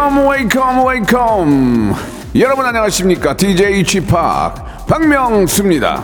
[0.00, 1.94] Wake up wake up wake up
[2.36, 3.36] 여러분 안녕하십니까?
[3.36, 4.00] DJ p
[4.88, 6.02] 박명수입니다.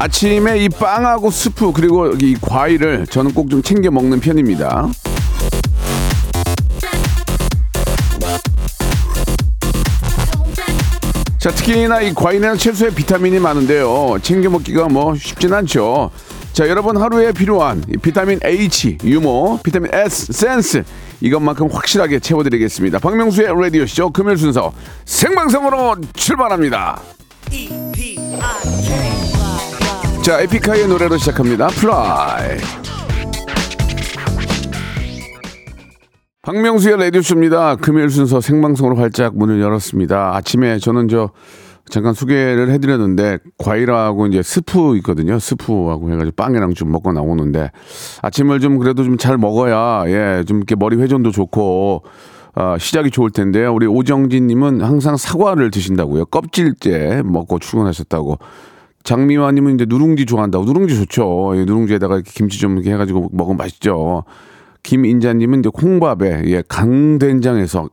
[0.00, 4.88] 아침에 이 빵하고 스프 그리고 이 과일을 저는 꼭 좀 챙겨 먹는 편입니다.
[11.44, 14.16] 자, 특히나 이 과일에는 채소에 비타민이 많은데요.
[14.22, 16.10] 챙겨 먹기가 뭐 쉽진 않죠.
[16.54, 20.82] 자, 여러분 하루에 필요한 이 비타민 H, 유머, 비타민 S, 센스
[21.20, 22.98] 이것만큼 확실하게 채워드리겠습니다.
[22.98, 24.72] 박명수의 라디오 쇼 금요일 순서
[25.04, 27.02] 생방송으로 출발합니다.
[30.22, 31.66] 자, 에픽하이의 노래로 시작합니다.
[31.66, 32.56] Fly.
[36.44, 37.76] 박명수의 라디오쇼입니다.
[37.76, 40.36] 금요일 순서 생방송으로 활짝 문을 열었습니다.
[40.36, 41.30] 아침에 저는 저
[41.88, 45.38] 잠깐 소개를 해드렸는데 과일하고 이제 스프 있거든요.
[45.38, 47.70] 스프하고 해가지고 빵이랑 좀 먹고 나오는데
[48.22, 52.02] 아침을 좀 그래도 좀 잘 먹어야 예 좀 이렇게 머리 회전도 좋고
[52.56, 53.72] 아, 시작이 좋을 텐데요.
[53.74, 56.26] 우리 오정진님은 항상 사과를 드신다고요.
[56.26, 58.38] 껍질째 먹고 출근하셨다고.
[59.02, 60.64] 장미화님은 이제 누룽지 좋아한다고.
[60.64, 61.54] 누룽지 좋죠.
[61.56, 64.24] 예, 누룽지에다가 이렇게 김치 좀 이렇게 해가지고 먹으면 맛있죠.
[64.84, 67.88] 김인자님은 이제 콩밥에 예, 강된장에서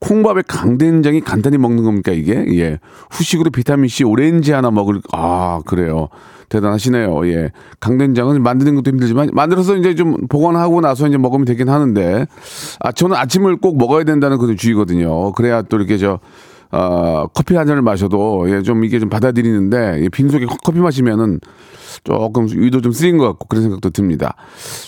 [0.00, 2.46] 콩밥에 강된장이 간단히 먹는 겁니까 이게?
[2.56, 2.78] 예.
[3.10, 6.08] 후식으로 비타민 C 오렌지 하나 먹을 아 그래요.
[6.48, 7.26] 대단하시네요.
[7.28, 7.50] 예.
[7.80, 12.26] 강된장은 만드는 것도 힘들지만 만들어서 이제 좀 보관하고 나서 이제 먹으면 되긴 하는데
[12.80, 15.32] 아 저는 아침을 꼭 먹어야 된다는 그런 주의거든요.
[15.32, 16.20] 그래야 또 이렇게 저
[16.70, 21.40] 어, 커피 한 잔을 마셔도 예, 좀 이게 좀 받아들이는데 예, 빈속에 커피 마시면은
[22.04, 24.34] 조금 위도 좀 쓰인 것 같고 그런 생각도 듭니다.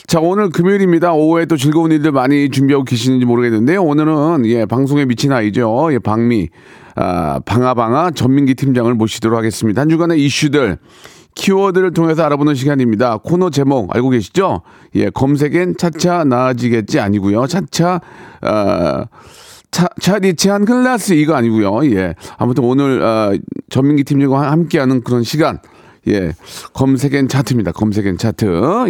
[0.06, 1.12] 자 오늘 금요일입니다.
[1.12, 3.82] 오후에 또 즐거운 일들 많이 준비하고 계시는지 모르겠는데요.
[3.82, 5.88] 오늘은 예 방송에 미친 아이죠.
[5.92, 6.48] 예 방미
[6.96, 9.80] 아, 방아방아 전민기 팀장을 모시도록 하겠습니다.
[9.80, 10.78] 한 주간의 이슈들
[11.34, 13.18] 키워드를 통해서 알아보는 시간입니다.
[13.18, 14.62] 코너 제목 알고 계시죠?
[14.96, 17.46] 예 검색엔 차차 나아지겠지 아니고요.
[17.46, 18.00] 차차
[18.42, 19.04] 어,
[19.70, 21.90] 차, 차리치한 클라스 이거 아니고요.
[21.94, 22.14] 예.
[22.38, 23.32] 아무튼 오늘 어,
[23.68, 25.58] 전민기 팀장과 함께하는 그런 시간.
[26.08, 26.32] 예.
[26.72, 27.72] 검색엔 차트입니다.
[27.72, 28.46] 검색엔 차트.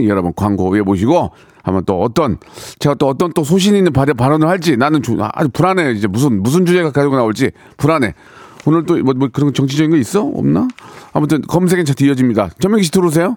[0.07, 1.31] 여러분 광고 외 보시고
[1.63, 2.39] 한번 또 어떤
[2.79, 5.93] 제가 또 어떤 또 소신 있는 발언, 발언을 할지 나는 주, 아주 불안해.
[5.93, 8.15] 이제 무슨 무슨 주제가 가지고 나올지 불안해.
[8.67, 10.23] 오늘 또뭐 뭐 그런 정치적인 거 있어?
[10.23, 10.69] 없나?
[11.13, 12.51] 아무튼 검색엔 차트 이어집니다.
[12.61, 13.37] 전민기 씨 들어오세요.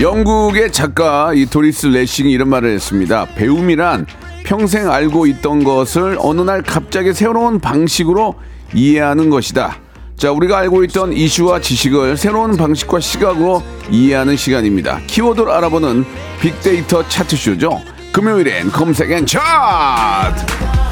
[0.00, 3.26] 영국의 작가 이 도리스 레싱이 이런 말을 했습니다.
[3.34, 4.06] 배움이란
[4.44, 8.36] 평생 알고 있던 것을 어느 날 갑자기 새로운 방식으로
[8.74, 9.78] 이해하는 것이다.
[10.16, 15.00] 자, 우리가 알고 있던 이슈와 지식을 새로운 방식과 시각으로 이해하는 시간입니다.
[15.06, 16.04] 키워드를 알아보는
[16.40, 17.82] 빅데이터 차트쇼죠.
[18.12, 20.85] 금요일엔 검색 N 차트!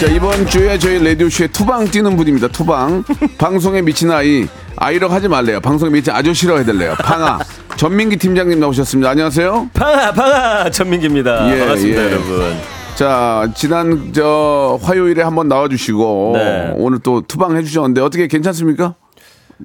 [0.00, 2.48] 자, 이번 주에 저희 라디오쇼에 투방 뛰는 분입니다.
[2.48, 3.04] 투방.
[3.36, 4.46] 방송에 미친 아이.
[4.76, 5.60] 아이라고 하지 말래요.
[5.60, 6.94] 방송에 미친 아저씨라고 해달래요.
[6.94, 7.38] 방아.
[7.76, 9.10] 전민기 팀장님 나오셨습니다.
[9.10, 9.68] 안녕하세요.
[9.74, 11.52] 방아 방아 전민기입니다.
[11.54, 12.12] 예, 반갑습니다 예.
[12.12, 12.56] 여러분.
[12.94, 16.72] 자, 지난 저 화요일에 한번 나와주시고 네.
[16.76, 18.94] 오늘 또 투방 해주셨는데 어떻게 괜찮습니까?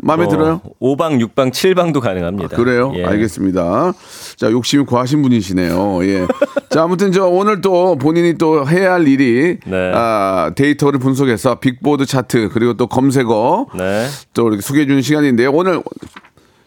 [0.01, 0.61] 마음에 들어요?
[0.81, 2.55] 5방, 6방, 7방도 가능합니다.
[2.55, 2.91] 그래요?
[2.95, 3.05] 예.
[3.05, 3.93] 알겠습니다.
[4.35, 6.03] 자, 욕심이 과하신 분이시네요.
[6.05, 6.27] 예.
[6.69, 9.91] 자, 아무튼 저 오늘 또 본인이 또 해야 할 일이 네.
[9.93, 14.07] 아, 데이터를 분석해서 빅보드 차트 그리고 또 검색어 네.
[14.33, 15.51] 또 이렇게 소개해 주는 시간인데요.
[15.51, 15.81] 오늘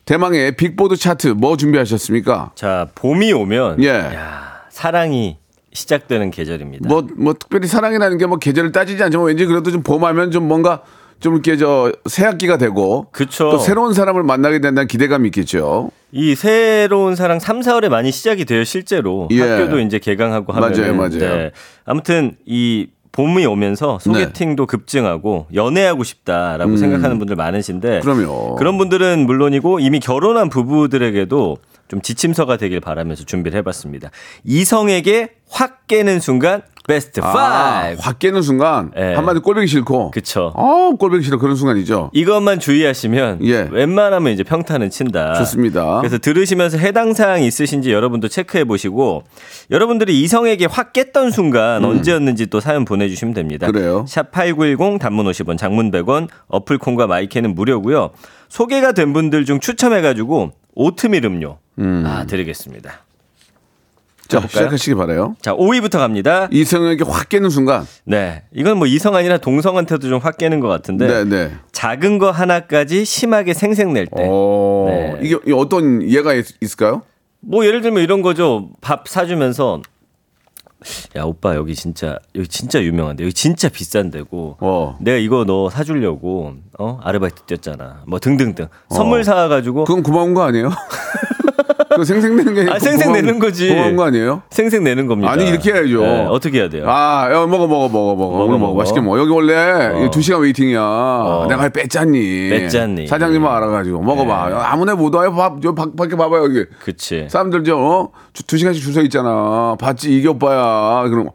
[0.04, 2.52] 대망의 빅보드 차트 뭐 준비하셨습니까?
[2.54, 3.88] 자 봄이 오면 예.
[3.88, 5.36] 야, 사랑이
[5.74, 6.88] 시작되는 계절입니다.
[6.88, 10.80] 뭐, 뭐, 특별히 사랑이라는 게 뭐 계절을 따지지 않지만 왠지 그래도 좀 봄하면 좀 뭔가
[11.20, 13.08] 좀 이렇게 저 새학기가 되고.
[13.10, 13.50] 그쵸.
[13.50, 15.90] 또 새로운 사람을 만나게 된다는 기대감이 있겠죠.
[16.12, 19.42] 이 새로운 사랑 3, 4월에 많이 시작이 돼요 실제로 예.
[19.42, 21.50] 학교도 이제 개강하고 하면 맞아요, 맞아요.
[21.84, 28.00] 아무튼 이 봄이 오면서 소개팅도 급증하고 연애하고 싶다라고 생각하는 분들 많으신데 음.
[28.00, 28.54] 그럼요.
[28.56, 31.56] 그런 분들은 물론이고 이미 결혼한 부부들에게도
[31.88, 34.10] 좀 지침서가 되길 바라면서 준비를 해봤습니다.
[34.44, 37.24] 이성에게 확 깨는 순간 베스트 5.
[37.24, 39.12] 아, 확 깨는 순간 예.
[39.14, 40.10] 한마디 꼴보기 싫고.
[40.10, 40.52] 그쵸.
[40.56, 42.10] 어, 꼴보기 싫어 그런 순간이죠.
[42.14, 43.68] 이것만 주의하시면 예.
[43.70, 45.34] 웬만하면 이제 평타는 친다.
[45.34, 45.98] 좋습니다.
[46.00, 49.24] 그래서 들으시면서 해당 사항 있으신지 여러분도 체크해 보시고
[49.70, 53.66] 여러분들이 이성에게 확 깼던 순간 언제였는지 또 사연 보내주시면 됩니다.
[53.66, 53.72] 음.
[53.72, 54.06] 그래요.
[54.08, 58.12] 샵 #8910 단문 50원, 장문 100원, 어플 콩과 마이크는 무료고요.
[58.48, 61.58] 소개가 된 분들 중 추첨해가지고 오트밀 음료
[62.06, 62.90] 아 드리겠습니다.
[64.28, 64.48] 자, 볼까요?
[64.50, 65.36] 시작하시기 바래요.
[65.40, 66.48] 자 5위부터 갑니다.
[66.50, 67.86] 이성에게 확 깨는 순간.
[68.04, 71.52] 네, 이건 뭐 이성 아니라 동성한테도 좀 확 깨는 것 같은데 네, 네.
[71.72, 74.26] 작은 거 하나까지 심하게 생색낼 때.
[74.28, 75.18] 어, 네.
[75.22, 77.02] 이게, 어떤 예가 있, 있을까요?
[77.40, 78.68] 뭐 예를 들면 이런 거죠.
[78.82, 79.80] 밥 사주면서
[81.16, 84.96] 야 오빠 여기 진짜 여기 진짜 유명한데 여기 진짜 비싼 데고 어.
[85.00, 88.02] 내가 이거 너 사주려고 어 아르바이트 뛰었잖아.
[88.06, 90.70] 뭐 등등등 선물 사가지고 그건 고마운 거 아니에요?
[91.96, 93.68] 그 생생내는 게 아, 생색내는 거지.
[93.68, 94.42] 고마운 거 아니에요?
[94.50, 95.30] 생색 내는 겁니다.
[95.32, 96.00] 아니 이렇게 해야죠.
[96.02, 96.84] 네, 어떻게 해야 돼요?
[96.86, 98.32] 아, 야, 먹어 먹어 먹어 먹어.
[98.32, 98.74] 먹어, 오늘 먹어.
[98.74, 99.18] 맛있게 먹어.
[99.18, 101.46] 여기 원래 두 시간 웨이팅이야.
[101.48, 102.48] 내가 뺐잖니.
[102.50, 103.06] 뺐잖니.
[103.06, 104.62] 사장님만 알아가지고 먹어봐.
[104.70, 105.32] 아무나 못 와요.
[105.34, 106.64] 밥, 저 밖, 밖에 봐봐요 여기.
[106.84, 107.26] 그치.
[107.28, 108.08] 사람들 저 어?
[108.32, 109.76] 주- 두 시간씩 줄 서 있잖아.
[109.80, 111.08] 봤지 이게 오빠야.
[111.08, 111.28] 그럼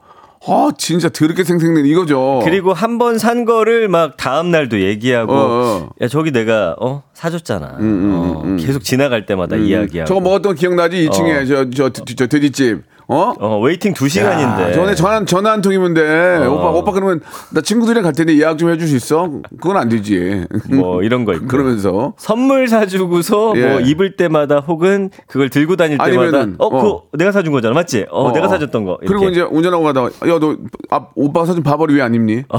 [0.45, 2.41] 아 진짜 더럽게 생색내 이거죠.
[2.43, 5.89] 그리고 한 번 산 거를 막 다음 날도 얘기하고 어, 어.
[6.01, 7.77] 야 저기 내가 어 사줬잖아.
[7.79, 10.03] 어, 계속 지나갈 때마다 이야기하고.
[10.03, 11.07] 음, 저거 먹었던 기억나지?
[11.09, 12.83] 2층에 저, 저, 저, 저 돼지집.
[13.07, 13.33] 어?
[13.39, 14.63] 어 waiting 두 시간인데.
[14.69, 16.45] 야, 전에 전화 전화 한 통이면 돼.
[16.47, 17.19] 오빠 오빠 그러면
[17.51, 19.29] 나 친구들이랑 갈 텐데 예약 좀 해줄 수 있어?
[19.59, 20.45] 그건 안 되지.
[20.71, 21.47] 뭐 이런 거 있고.
[21.47, 23.65] 그러면서 선물 사주고서 예.
[23.67, 27.03] 뭐 입을 때마다 혹은 그걸 들고 다닐 때마다 아니면은, 어, 그거 어.
[27.17, 28.05] 내가 사준 거잖아 맞지?
[28.09, 28.49] 어, 어, 내가 어.
[28.49, 28.97] 사줬던 거.
[29.01, 29.31] 그리고 이렇게.
[29.31, 30.55] 이제 운전하고 가다가 야너
[30.91, 32.43] 아, 오빠가 사준 바바리 왜 안 입니?
[32.49, 32.57] 어,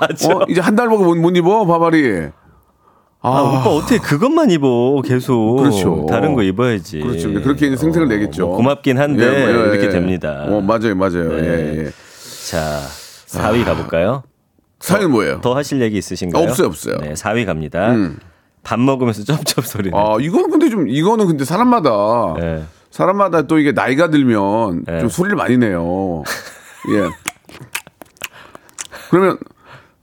[0.00, 0.42] 맞죠.
[0.48, 2.28] 이제 한 달 먹고 못, 못 입어 바바리.
[3.26, 6.04] 아, 오빠 어떻게 그것만 입어 계속 그렇죠.
[6.10, 7.00] 다른 거 입어야지.
[7.00, 7.32] 그렇죠.
[7.32, 8.46] 그렇게 생색을 내겠죠.
[8.46, 9.88] 뭐 고맙긴 한데 예, 예, 이렇게 예.
[9.88, 10.44] 됩니다.
[10.46, 11.30] 어 맞아요 맞아요.
[11.30, 11.42] 네.
[11.42, 11.90] 예, 예.
[12.50, 12.82] 자
[13.28, 14.24] 4위 가볼까요?
[14.78, 15.40] 사연 뭐예요?
[15.40, 16.44] 더 하실 얘기 있으신가요?
[16.44, 16.98] 없어요, 없어요.
[16.98, 17.92] 네 4위 갑니다.
[17.92, 18.18] 음.
[18.62, 19.90] 밥 먹으면서 쩝쩝 소리.
[19.94, 22.64] 아 이거는 근데 좀 이거는 근데 사람마다 네.
[22.90, 25.00] 사람마다 또 이게 나이가 들면 네.
[25.00, 26.24] 좀 소리를 많이 내요.
[26.90, 27.08] 예.
[29.08, 29.38] 그러면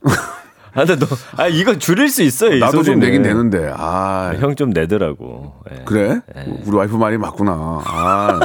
[0.74, 2.98] 아, 근데 너, 아, 이거 줄일 수 있어요, 이 나도 좀.
[2.98, 3.70] 내긴 되는데.
[3.76, 5.52] 아 형 좀 내더라고.
[5.70, 5.82] 예.
[5.84, 6.20] 그래?
[6.64, 7.80] 우리 와이프 말이 맞구나.
[7.84, 8.40] 아.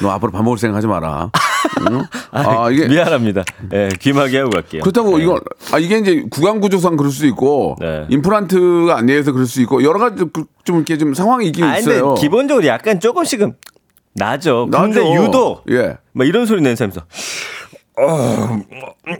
[0.00, 1.30] 너 앞으로 밥 먹을 생각 하지 마라.
[1.90, 2.02] 응?
[2.30, 3.42] 아, 이게 미안합니다.
[3.72, 4.82] 예, 귀마개 하고 갈게요.
[4.82, 5.40] 그렇다고 이거
[5.72, 8.04] 아 이게 이제 구강 구조상 그럴 수도 있고 네.
[8.10, 11.74] 임플란트가 안 돼서 그럴 수 있고 여러 가지 그- 좀 이렇게 좀 상황이 있긴 아,
[11.76, 12.14] 근데 있어요.
[12.14, 13.54] 기본적으로 약간 조금씩은
[14.14, 14.68] 나죠.
[14.70, 15.14] 근데 나죠.
[15.24, 15.96] 유독 예.
[16.12, 17.00] 막 이런 소리 내는 사람 있어.
[17.98, 18.60] 어,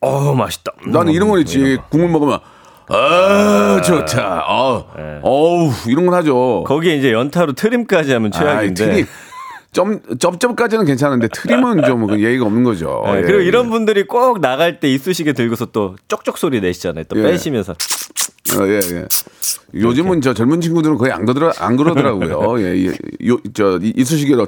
[0.00, 0.72] 어, 맛있다.
[0.86, 1.78] 나는 이런 건 있지.
[1.90, 2.38] 국물 먹으면
[2.90, 4.44] 아 좋다.
[4.48, 4.86] 어,
[5.22, 6.64] 어우 이런 건 하죠.
[6.66, 8.84] 거기에 이제 연타로 트림까지 하면 아이, 최악인데.
[8.86, 9.06] 트림.
[9.70, 13.02] 점 쩝쩝까지는 괜찮은데 트림은 좀그 예의가 없는 거죠.
[13.08, 13.44] 예, 예, 그리고 예.
[13.44, 17.04] 이런 분들이 꼭 나갈 때 이쑤시개 들고서 또 쪽쪽 소리 내시잖아요.
[17.04, 17.22] 또 예.
[17.24, 17.72] 빼시면서.
[17.72, 19.04] 어, 예, 예.
[19.74, 22.58] 요즘은 저 젊은 친구들은 거의 안 그러더라 안 그러더라고요.
[22.64, 23.28] 예, 예.
[23.28, 24.46] 요, 저 이- 이쑤시개로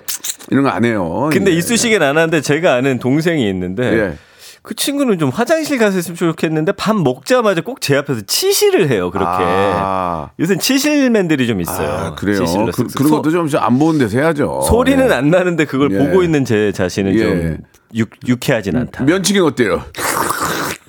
[0.51, 1.29] 이런 거 안 해요.
[1.31, 1.57] 근데 예.
[1.57, 4.19] 이쑤시개는 안 하는데 제가 아는 동생이 있는데 예.
[4.63, 9.11] 그 친구는 좀 화장실 가서 했으면 좋겠는데 밥 먹자마자 꼭 제 앞에서 치실을 해요.
[9.11, 9.29] 그렇게.
[9.43, 10.29] 아.
[10.39, 11.89] 요새 치실맨들이 좀 있어요.
[11.91, 12.41] 아, 그래요.
[12.73, 14.61] 그, 소- 것도 좀 안 보는 데서 해야죠.
[14.69, 15.13] 소리는 예.
[15.15, 15.99] 안 나는데 그걸 예.
[15.99, 17.19] 보고 있는 제 자신은 예.
[17.19, 17.57] 좀
[17.95, 19.05] 육, 유쾌하진 않다.
[19.05, 19.83] 면치기는 어때요?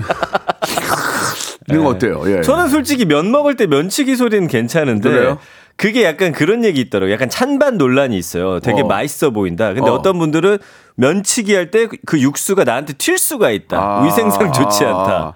[1.70, 2.22] 이런 거 어때요?
[2.26, 2.36] 예.
[2.38, 2.42] 네.
[2.42, 5.38] 저는 솔직히 면 먹을 때 면치기 소리는 괜찮은데 그래요?
[5.76, 7.14] 그게 약간 그런 얘기 있더라고요.
[7.14, 8.60] 약간 찬반 논란이 있어요.
[8.60, 8.86] 되게 어.
[8.86, 9.74] 맛있어 보인다.
[9.74, 9.96] 근데 어.
[9.96, 10.02] 어.
[10.02, 10.60] 떤 분들은
[10.96, 13.78] 면치기 할 때 그 육수가 나한테 튈 수가 있다.
[13.78, 14.04] 아.
[14.06, 15.34] 위생상 좋지 않다.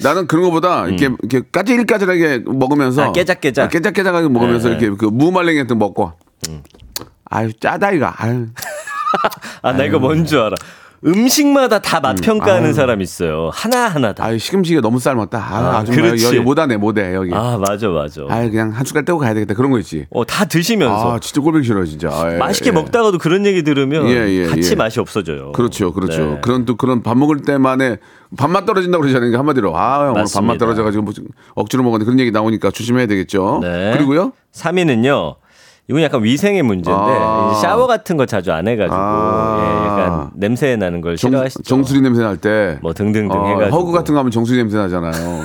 [0.00, 3.64] 나는 그런 거보다 이렇게 이렇게 까질까질하게 먹으면서 아, 깨작깨작.
[3.64, 4.76] 아, 깨작깨작하게 먹으면서 네.
[4.76, 6.12] 이렇게 그 무말랭이 같은 거 먹고
[7.30, 8.46] 아유 짜다 이거 아유
[9.62, 10.54] 아, 나 이거 뭔 줄 알아.
[11.06, 13.50] 음식마다 다 맛 평가하는 사람 있어요.
[13.52, 14.24] 하나하나 다.
[14.24, 16.24] 아유 시금치가 너무 삶았다 아, 아, 그렇지.
[16.26, 18.22] 여기 못하네 못해 여기 아, 맞아, 맞아.
[18.28, 21.14] 아유 그냥 한 숟갈 떼고 가야 되겠다 그런 거 있지 어, 다 드시면서.
[21.14, 22.72] 아 진짜 꼴보기 싫어 진짜 아, 예, 맛있게 예.
[22.72, 24.74] 먹다가도 그런 얘기 들으면 예, 예, 같이 예.
[24.74, 25.52] 맛이 없어져요.
[25.52, 26.20] 그렇죠, 그렇죠.
[26.34, 26.38] 네.
[26.42, 27.98] 그런 또 그런 밥 먹을 때만에
[28.36, 29.36] 밥맛 떨어진다고 그러잖아요.
[29.38, 30.24] 한마디로 아 오늘.
[30.32, 31.12] 밥맛 떨어져가지고 뭐
[31.54, 33.60] 억지로 먹었는데 그런 얘기 나오니까 조심해야 되겠죠.
[33.62, 33.92] 네.
[33.94, 34.32] 그리고요.
[34.54, 35.36] 3위는요.
[35.90, 37.58] 이건 약간 위생의 문제인데 아.
[37.62, 39.84] 샤워 같은 거 자주 안 해가지고 아.
[39.86, 39.87] 예,
[40.34, 41.62] 냄새 나는 걸 정, 싫어하시죠.
[41.62, 42.78] 정수리 냄새 날 때.
[42.82, 45.44] 뭐 등등등 어, 해가지고 허그 같은 거 하면 정수리 냄새 나잖아요.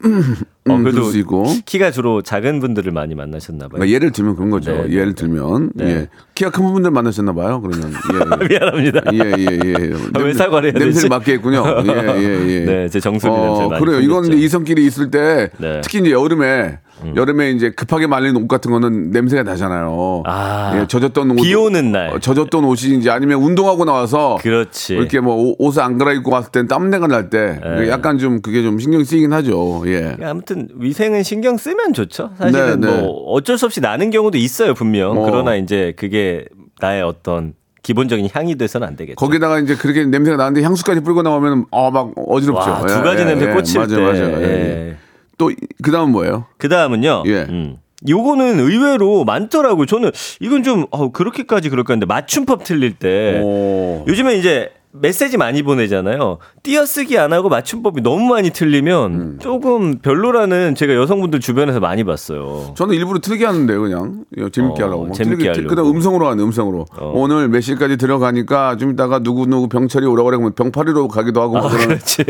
[0.66, 1.44] 어, 음, 그래도 그럴 수 있고.
[1.66, 3.70] 키가 주로 작은 분들을 많이 만나셨나 봐요.
[3.74, 4.72] 그러니까 예를 들면 그런 거죠.
[4.72, 5.84] 네, 네, 예를 들면 네.
[5.90, 6.08] 예.
[6.34, 7.60] 키가 큰 분들 만나셨나 봐요.
[7.60, 8.48] 그러면 예.
[8.48, 9.00] 미안합니다.
[9.12, 9.92] 예, 예, 예.
[10.14, 11.08] 아, 왜 사과를 해야 냄새를?
[11.10, 11.64] 맡게 했군요.
[11.86, 12.60] 예, 예, 예.
[12.64, 14.00] 네, 제 정수리 냄새 많이 그래요.
[14.00, 14.24] 이건.
[14.24, 15.66] 이제 이성끼리 있을 때 네.
[15.76, 15.80] 음.
[15.82, 16.78] 특히 이제 여름에
[17.16, 20.22] 여름에 이제 급하게 말린 옷 같은 거는 냄새가 나잖아요.
[20.24, 21.34] 아, 예, 젖었던 옷.
[21.42, 22.08] 비 오는 날.
[22.14, 24.94] 어, 젖었던 옷이 이제 아니면 운동하고 나와서 그렇지.
[24.94, 27.88] 이렇게 뭐 옷- 옷을 안 갈아입고 왔을 땐 땀내가 날때 네.
[27.90, 29.82] 약간 좀 그게 좀 신경 쓰이긴 하죠.
[29.86, 30.16] 예.
[30.22, 32.30] 아무튼 위생은 신경 쓰면 좋죠.
[32.38, 33.00] 사실은 네, 네.
[33.00, 35.18] 뭐 어쩔 수 없이 나는 경우도 있어요, 분명.
[35.18, 35.24] 어.
[35.24, 36.44] 그러나 이제 그게
[36.80, 39.16] 나의 어떤 기본적인 향이 돼서는 안 되겠죠.
[39.16, 42.70] 거기다가 이제 그렇게 냄새가 나는데 향수까지 뿌리고 나오면 어막 어지럽죠.
[42.70, 44.02] 와, 두 가지 냄새 꽂힐 맞아, 때.
[44.02, 44.24] 맞아.
[44.24, 44.88] 예, 예.
[44.90, 44.96] 예.
[45.36, 45.50] 또
[45.82, 46.46] 그다음 뭐예요?
[46.56, 47.24] 그 다음은요.
[47.26, 47.46] 예.
[47.48, 47.76] 음.
[48.08, 49.86] 요거는 의외로 많더라고요.
[49.86, 54.04] 저는 이건 좀 어, 그렇게까지 그럴까 했는데 맞춤법 틀릴 때 오.
[54.06, 56.38] 요즘에 이제 메시지 많이 보내잖아요.
[56.62, 59.38] 띄어쓰기 안 하고 맞춤법이 너무 많이 틀리면 음.
[59.40, 62.74] 조금 별로라는 제가 여성분들 주변에서 많이 봤어요.
[62.76, 65.06] 저는 일부러 틀게 하는데 그냥 예, 재밌게 어, 하려고.
[65.06, 65.68] 막 재밌게 틀게, 하려고.
[65.68, 66.86] 그다음 음성으로 하네 음성으로.
[66.96, 67.12] 어.
[67.16, 71.62] 오늘 몇 시까지 들어가니까 좀 이따가 누구 누구 병철이 오라고 그러면 병파리로 가기도 하고 아.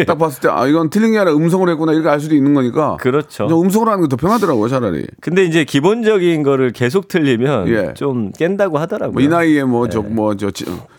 [0.06, 2.96] 딱 봤을 때 아 이건 틀린 게 아니라 음성으로 했구나 이렇게 알 수도 있는 거니까.
[2.98, 3.46] 그렇죠.
[3.46, 5.06] 음성으로 하는 게 더 편하더라고요 차라리.
[5.20, 7.94] 근데 이제 기본적인 거를 계속 틀리면 예.
[7.94, 9.12] 좀 깬다고 하더라고요.
[9.12, 10.50] 뭐 이 나이에 뭐 저뭐저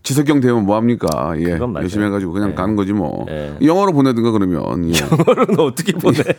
[0.06, 1.34] 지석경 되면 뭐 합니까?
[1.40, 1.58] 예.
[1.76, 3.26] 열심히 해가지고 그냥 가는 거지 뭐.
[3.30, 3.56] 예.
[3.62, 4.62] 영어로 보내든가 그러면.
[4.94, 5.00] 예.
[5.00, 6.20] 영어로는 어떻게 보내?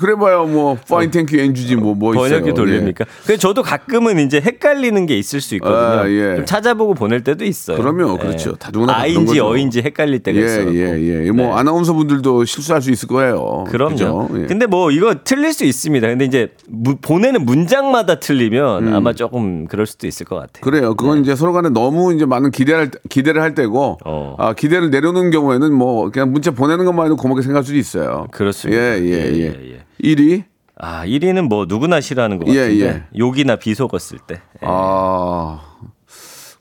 [0.00, 2.28] 그래봐야 뭐 파인 탱큐 엔주지 뭐뭐 있어요.
[2.28, 3.06] 번역기 돌립니까?
[3.24, 5.78] 그래서 저도 가끔은 이제 헷갈리는 게 있을 수 있거든요.
[5.78, 6.36] 아, 예.
[6.36, 7.78] 좀 찾아보고 보낼 때도 있어요.
[7.78, 8.54] 그럼요, 그렇죠.
[8.56, 9.40] 다 누구나 다 그런 아인지.
[9.40, 10.74] 어인지 헷갈릴 때가 예, 있어요.
[10.74, 11.30] 예, 예.
[11.30, 13.64] 뭐 아나운서 분들도 실수할 수 있을 거예요.
[13.70, 14.28] 그럼요.
[14.42, 14.46] 예.
[14.46, 16.06] 근데 뭐 이거 틀릴 수 있습니다.
[16.06, 18.92] 근데 이제 무- 보내는 문장마다 틀리면 음.
[18.94, 20.60] 아마 조금 그럴 수도 있을 것 같아요.
[20.60, 20.94] 그래요.
[20.96, 24.34] 그건 이제 서로 간에 너무 이제 많은 기대를 기대를 할 때고 어.
[24.36, 28.26] 아, 기대를 내려놓는 경우에는 뭐 그냥 문자 보내는 것만 해도 고맙게 생각할 수도 있어요.
[28.32, 28.82] 그렇습니다.
[28.82, 29.12] 예, 예, 예.
[29.12, 30.14] 예, 예, 예.
[30.14, 30.42] 1위?
[30.76, 33.02] 아 1위는 뭐 누구나 싫어하는 것 예, 같은데 예.
[33.16, 34.34] 욕이나 비속었을 때.
[34.62, 34.66] 예.
[34.66, 35.60] 아.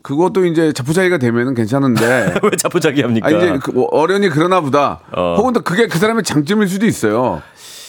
[0.04, 3.28] 그것도 이제 자포자기가 되면은 괜찮은데 왜 자포자기 합니까?
[3.28, 5.00] 아 이제 그 어련히 그러나 보다.
[5.12, 5.36] 어.
[5.38, 7.42] 혹은 또 그게 그 사람의 장점일 수도 있어요.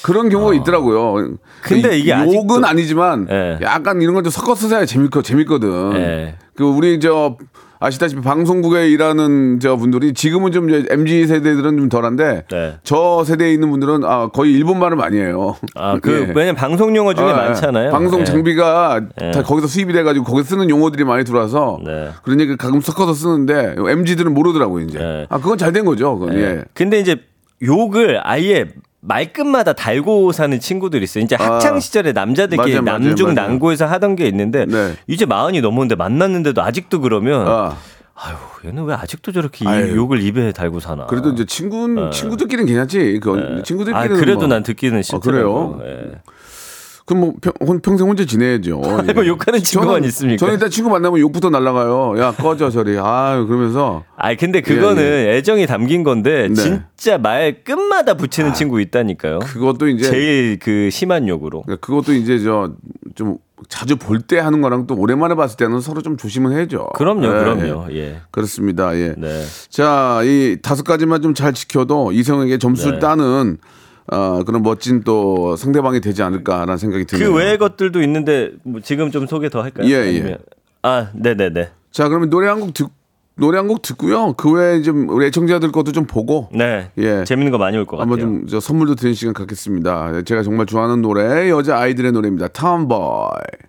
[0.03, 1.35] 그런 경우가 있더라고요.
[1.63, 3.59] 근데 이게 욕은 아니지만 예.
[3.63, 5.93] 약간 이런 걸 좀 섞어서 써야 재밌거 재밌거든.
[5.97, 6.37] 예.
[6.57, 7.37] 그 우리 저
[7.81, 12.75] 아시다시피 방송국에 일하는 저 분들이 지금은 좀 이제 MZ 세대들은 좀 덜한데 네.
[12.83, 15.57] 저 세대에 있는 분들은 아 거의 일본 말을 많이 해요.
[15.75, 16.33] 아, 그, 예.
[16.35, 17.33] 왜냐면 방송 용어 중에 아, 예.
[17.49, 17.91] 많잖아요.
[17.91, 18.25] 방송 예.
[18.25, 19.31] 장비가 예.
[19.31, 22.11] 다 거기서 수입이 돼가지고 거기 쓰는 용어들이 많이 들어와서 네.
[22.23, 24.99] 그런 얘기를 가끔 섞어서 쓰는데 MZ들은 모르더라고 이제.
[25.01, 25.27] 예.
[25.29, 26.19] 아 그건 잘 된 거죠.
[26.19, 26.35] 그건.
[26.35, 26.41] 예.
[26.41, 26.65] 예.
[26.75, 27.17] 근데 이제
[27.63, 28.67] 욕을 아예
[29.01, 31.25] 말끝마다 달고 사는 친구들이 있어요.
[31.25, 31.81] 이제 학창 아.
[31.81, 33.49] 시절에 남자들끼리 맞아요, 맞아요, 남중 맞아요.
[33.49, 34.95] 남고에서 하던 게 있는데 네.
[35.07, 37.77] 이제 마흔이 넘었는데 만났는데도 아직도 그러면 아.
[38.21, 39.95] 아유 얘는 왜 아직도 저렇게 이 아유.
[39.97, 41.07] 욕을 입에 달고 사나.
[41.07, 43.21] 그래도 이제 친구 친구들끼리는 괜찮지.
[43.23, 44.49] 그 친구들끼리는 아 그래도 뭐.
[44.49, 45.77] 난 듣기는 싫더라고요.
[45.79, 45.81] 그래요?
[46.13, 46.21] 예.
[47.09, 48.79] 그럼 뭐 평, 혼- 평생 혼자 지내야죠.
[49.15, 50.37] 뭐 욕하는 친구만 저는- 있습니까?
[50.39, 52.15] 저는 일단 친구 만나면 욕부터 날라가요.
[52.19, 52.99] 야 꺼져 저리.
[52.99, 56.55] 아 그러면서 아 근데 그거는 예, 애정이 담긴 건데 네.
[56.55, 59.39] 진짜 말 끝마다 붙이는 친구 있다니까요.
[59.39, 61.63] 그것도 이제 제일 그 심한 욕으로.
[61.63, 62.73] 그러니까 그것도 이제 저
[63.15, 63.39] 좀
[63.69, 66.91] 자주 볼 때 하는 거랑 또 오랜만에 봤을 때는 서로 좀 조심은 해야죠.
[66.95, 67.87] 그럼요, 예, 그럼요.
[67.91, 67.97] 예.
[67.97, 68.21] 예.
[68.31, 68.95] 그렇습니다.
[68.97, 69.15] 예.
[69.19, 69.43] 네.
[69.69, 72.99] 자, 이 다섯 가지만 좀 잘 지켜도 이성에게 점수를 네.
[73.01, 73.59] 따는
[74.11, 77.29] 어, 그런 멋진 또 상대방이 되지 않을까라는 생각이 드네요.
[77.31, 79.87] 그 외의 것들도 있는데 뭐 지금 좀 소개 더 할까요?
[79.87, 80.09] 예, 예.
[80.21, 80.39] 아니면-
[80.83, 81.71] 아, 네, 네, 네.
[81.91, 82.89] 자, 그러면 노래 한 곡 듣,
[83.37, 84.33] 노래 한 곡 듣고요.
[84.35, 86.91] 그 외에 좀 우리 애청자들 것도 좀 보고 네.
[86.99, 87.25] 예.
[87.25, 88.11] 재밌는 거 많이 올 것 같아요.
[88.13, 90.23] 한번 좀 저 선물도 드리는 시간 갖겠습니다.
[90.23, 92.49] 제가 정말 좋아하는 노래 여자 아이들의 노래입니다.
[92.49, 93.68] 탐보이.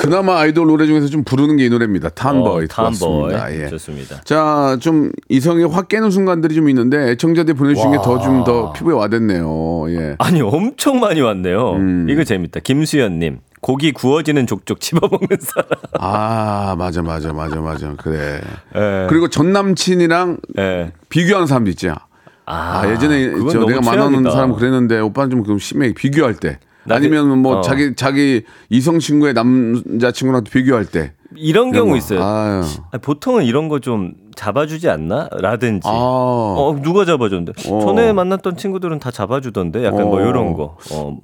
[0.00, 2.08] 그나마 아이돌 노래 중에서 좀 부르는 게 이 노래입니다.
[2.10, 2.64] 탐보이.
[2.64, 2.92] 어, 탐보이.
[2.98, 3.54] 좋습니다.
[3.54, 3.68] 예.
[3.68, 4.20] 좋습니다.
[4.24, 9.90] 자, 좀 이성이 확 깨는 순간들이 좀 있는데 애청자들이 보내주신 게 더좀더 피부에 와닿네요.
[9.90, 10.14] 예.
[10.18, 11.72] 아니, 엄청 많이 왔네요.
[11.72, 12.06] 음.
[12.08, 12.60] 이거 재밌다.
[12.60, 13.38] 김수현 님.
[13.60, 15.68] 고기 구워지는 족족 집어먹는 사람.
[15.98, 17.94] 아, 맞아, 맞아, 맞아, 맞아.
[17.98, 18.40] 그래.
[18.76, 19.06] 예.
[19.08, 20.92] 그리고 전 남친이랑 예.
[21.08, 21.90] 비교하는 사람도 있지.
[22.46, 24.30] 아, 예전에 그건 저 내가 만나는.
[24.30, 26.60] 사람 그랬는데 오빠는 좀 심해 비교할 때.
[26.88, 27.60] 나 아니면 뭐 어.
[27.60, 31.12] 자기 자기 이성 친구의 남자 친구랑 비교할 때.
[31.36, 31.96] 이런 경우 거.
[31.96, 32.22] 있어요.
[32.24, 32.62] 아유.
[33.02, 35.28] 보통은 이런 거 좀 잡아주지 않나?
[35.40, 35.86] 라든지.
[35.88, 35.90] 아.
[35.92, 37.52] 어, 누가 잡아줬는데?
[37.70, 37.80] 어.
[37.80, 39.84] 전에 만났던 친구들은 다 잡아주던데?
[39.84, 40.26] 약간 뭐 어.
[40.28, 40.76] 이런 거.
[40.92, 41.18] 어,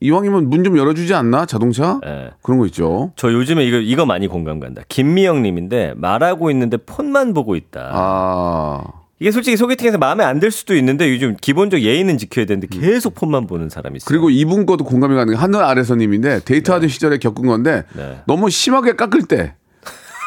[0.00, 2.00] 이왕이면 문 좀 열어주지 않나 자동차?
[2.06, 2.30] 예.
[2.42, 3.12] 그런 거 있죠.
[3.16, 4.82] 저 요즘에 이거, 이거 많이 공감 간다.
[4.88, 7.90] 김미영 님인데 말하고 있는데 폰만 보고 있다.
[7.92, 8.82] 아.
[9.20, 13.46] 이게 솔직히 소개팅에서 마음에 안 들 수도 있는데 요즘 기본적 예의는 지켜야 되는데 계속 폰만
[13.46, 14.06] 보는 사람이 있어요.
[14.08, 18.18] 그리고 이분 것도 공감이 가는 게 하늘 아래서님인데 데이트하던 시절에 겪은 건데 네.
[18.26, 19.54] 너무 심하게 깎을 때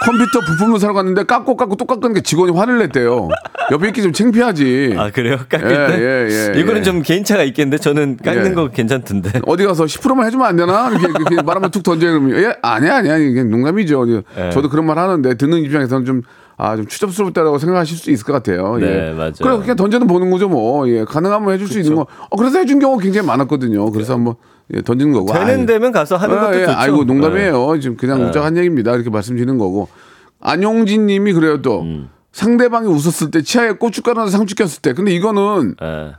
[0.06, 3.28] 컴퓨터 부품을 사러 갔는데 깎고 깎고 또 깎는 게 직원이 화를 냈대요.
[3.72, 4.96] 옆에 있기 좀 창피하지.
[4.98, 5.38] 아 그래요?
[5.50, 6.00] 깎을 예, 때?
[6.00, 6.84] 예, 예, 이거는 예.
[6.84, 8.54] 좀 개인차가 있겠는데 저는 깎는 예.
[8.54, 9.42] 거 괜찮던데.
[9.46, 10.90] 어디 가서 10%만 해주면 안 되나?
[10.92, 12.12] 이렇게, 이렇게 말하면 툭 던져요.
[12.20, 13.18] 그러면 예, 아니야, 아니야.
[13.18, 14.24] 이게 농담이죠.
[14.38, 14.50] 예.
[14.52, 16.22] 저도 그런 말 하는데 듣는 입장에서는 좀,
[16.60, 18.78] 아, 좀 추접스럽다라고 생각하실 수 있을 것 같아요.
[18.78, 19.14] 네, 예.
[19.14, 19.34] 맞아요.
[19.40, 20.90] 그래, 그냥 던져는 보는 거죠, 뭐.
[20.90, 21.06] 예.
[21.06, 22.08] 가능하면 해줄 수 있는 거.
[22.30, 23.92] 어, 그래서 해준 경우가 굉장히 많았거든요.
[23.92, 24.36] 그래서 한번,
[24.74, 25.32] 예, 던지는 거고.
[25.34, 26.66] 되는 아이, 데면 가서 하는 것도 예, 예.
[26.66, 26.78] 좋죠.
[26.78, 27.80] 아이고, 농담이에요.
[27.80, 28.94] 지금 그냥 웃자한 얘기입니다.
[28.96, 29.88] 이렇게 말씀드리는 거고.
[30.40, 31.82] 안용진 님이 그래요, 또.
[31.82, 32.10] 음.
[32.32, 34.94] 상대방이 웃었을 때, 치아에 고춧가루나 상추 꼈을 때.
[34.94, 36.14] 근데 이거는 예.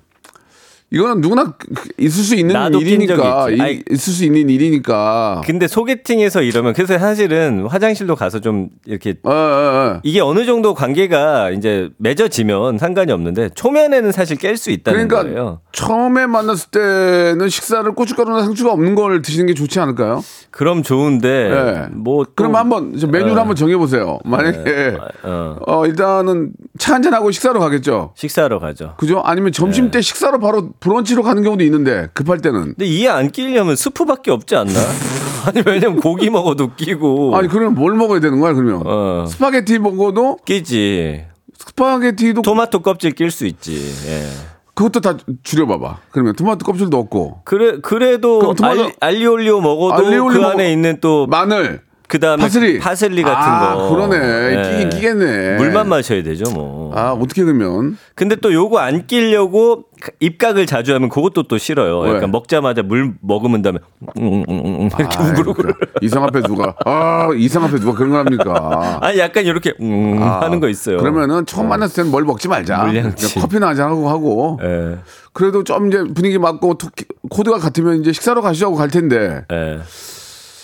[0.90, 1.54] 이거는 누구나
[1.98, 3.82] 있을 수 있는 일이니까 아이.
[3.90, 5.42] 있을 수 있는 일이니까.
[5.44, 10.00] 근데 소개팅에서 이러면 그래서 사실은 화장실도 가서 좀 이렇게 어, 어, 어.
[10.02, 15.60] 이게 어느 정도 관계가 이제 맺어지면 상관이 없는데 초면에는 사실 깰 수 있다는 그러니까 거예요.
[15.72, 20.24] 처음에 만났을 때는 식사를 고춧가루나 상추가 없는 걸 드시는 게 좋지 않을까요?
[20.50, 21.86] 그럼 좋은데 예.
[21.94, 23.36] 뭐 또- 그럼 한번 저 메뉴를 예.
[23.36, 24.18] 한번 정해 보세요.
[24.24, 28.12] 만약에 어, 어 일단은 차 한잔 하고 식사로 가겠죠.
[28.16, 28.94] 식사하러 가죠.
[28.96, 29.20] 그죠?
[29.22, 29.90] 아니면 점심 네.
[29.90, 32.74] 때 식사로 바로 브런치로 가는 경우도 있는데 급할 때는.
[32.76, 34.72] 근데 이에 안 끼려면 스프밖에 없지 않나?
[35.46, 38.82] 아니 왜냐면 고기 먹어도 끼고 아니 그러면 뭘 먹어야 되는 거야 그러면?
[38.84, 39.26] 어.
[39.28, 41.24] 스파게티 먹어도 끼지.
[41.58, 43.92] 스파게티도 토마토 껍질 낄 수 있지.
[44.06, 44.28] 예.
[44.74, 45.98] 그것도 다 줄여봐봐.
[46.12, 50.98] 그러면 토마토 껍질도 없고 그래 그래도 토마토- 알, 알리올리오 먹어도 알리올리오 그 먹어- 안에 있는
[51.00, 51.82] 또 마늘.
[52.08, 52.78] 그다음에 파슬리.
[52.78, 53.90] 파슬리 같은 아, 거.
[53.90, 54.70] 그러네.
[54.70, 55.56] 끼긴 끼겠네.
[55.58, 56.90] 물만 마셔야 되죠, 뭐.
[56.96, 57.98] 아 어떻게 그러면?
[58.14, 59.84] 근데 또 요거 안 끼려고
[60.18, 62.00] 입각을 자주 하면 그것도 또 싫어요.
[62.00, 62.14] 왜?
[62.16, 63.78] 약간 먹자마자 물 먹으면 다음에
[64.18, 65.72] 음, 음, 음, 음, 이렇게 아이, 우그르고 그래.
[66.00, 68.98] 이상 앞에 누가 아 이상 앞에 누가 그런 걸 합니까?
[69.04, 70.96] 아니 약간 이렇게 음 아, 하는 거 있어요.
[70.98, 72.84] 그러면은 처음 만났을 때는 뭘 먹지 말자.
[72.84, 73.38] 물량치.
[73.38, 74.58] 커피나 한잔 하고 하고.
[74.62, 74.96] 예.
[75.34, 76.88] 그래도 좀 이제 분위기 맞고 토-
[77.28, 79.78] 코드가 같으면 이제 식사로 가시죠 하고 갈 텐데 예.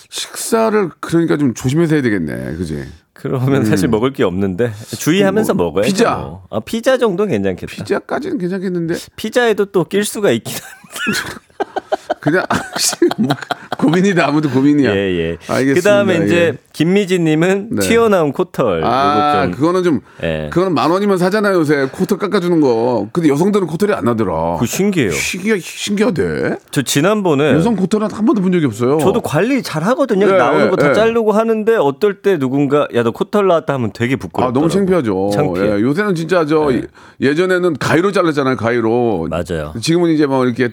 [0.09, 2.85] 식사를 그러니까 좀 조심해서 해야 되겠네, 그지?
[3.29, 5.87] 그러면 사실 먹을 게 없는데 주의하면서 뭐, 먹어야죠.
[5.91, 6.15] 피자.
[6.15, 6.43] 뭐.
[6.49, 7.73] 아, 피자 정도는 괜찮겠다.
[7.75, 11.35] 피자까지는 괜찮겠는데 피자에도 또 낄 수가 있긴 한데.
[12.19, 12.43] 그냥
[13.17, 13.29] 뭐,
[13.77, 14.95] 고민이다 아무도 고민이야.
[14.95, 15.37] 예, 예.
[15.47, 15.73] 알겠습니다.
[15.75, 16.57] 그다음에 이제 예.
[16.73, 17.81] 김미진님은 네.
[17.87, 18.83] 튀어나온 코털.
[18.83, 20.49] 아, 좀 그거는 좀, 예.
[20.51, 21.87] 그거는 만 원이면 사잖아요, 요새.
[21.91, 23.07] 코털 깎아주는 거.
[23.13, 24.53] 근데 여성들은 코털이 안 나더라.
[24.53, 25.11] 그거 신기해요.
[25.11, 26.57] 신기하, 신기하대.
[26.71, 28.97] 저 지난번에 여성 코털은 한 번도 본 적이 없어요.
[28.97, 30.27] 저도 관리 잘 하거든요.
[30.27, 30.93] 예, 나오는 거다 예.
[30.93, 34.53] 자르고 하는데 어떨 때 누군가 야 너 코털 나왔다 하면 되게 아, 부끄럽더라고.
[34.53, 35.29] 너무 창피하죠.
[35.33, 35.65] 창피해.
[35.77, 36.69] 예, 요새는 진짜 저
[37.21, 39.29] 예전에는 가위로 잘랐잖아요, 가위로.
[39.29, 39.73] 맞아요.
[39.81, 40.69] 지금은 이제 뭐 이렇게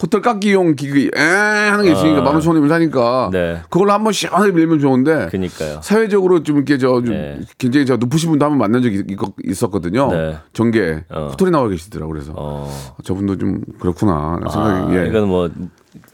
[0.00, 3.30] 코털 깎기용 기기 에 하는 게 있으니까 만 오천 원이면 사니까 아.
[3.32, 3.62] 네.
[3.70, 5.78] 그걸로 한번 시원하게 밀면 좋은데 그니까요.
[5.80, 7.38] 사회적으로 좀 이렇게 저 좀 네.
[7.56, 9.16] 굉장히 저 높으신 분도 한번 만난 적이 있-
[9.48, 10.08] 있었거든요.
[10.10, 10.36] 네.
[10.52, 11.28] 전개 어.
[11.30, 12.68] 코털이 나와 계시더라고 그래서 어.
[13.04, 15.06] 저분도 좀 그렇구나 아, 생각이 예.
[15.06, 15.48] 이건 뭐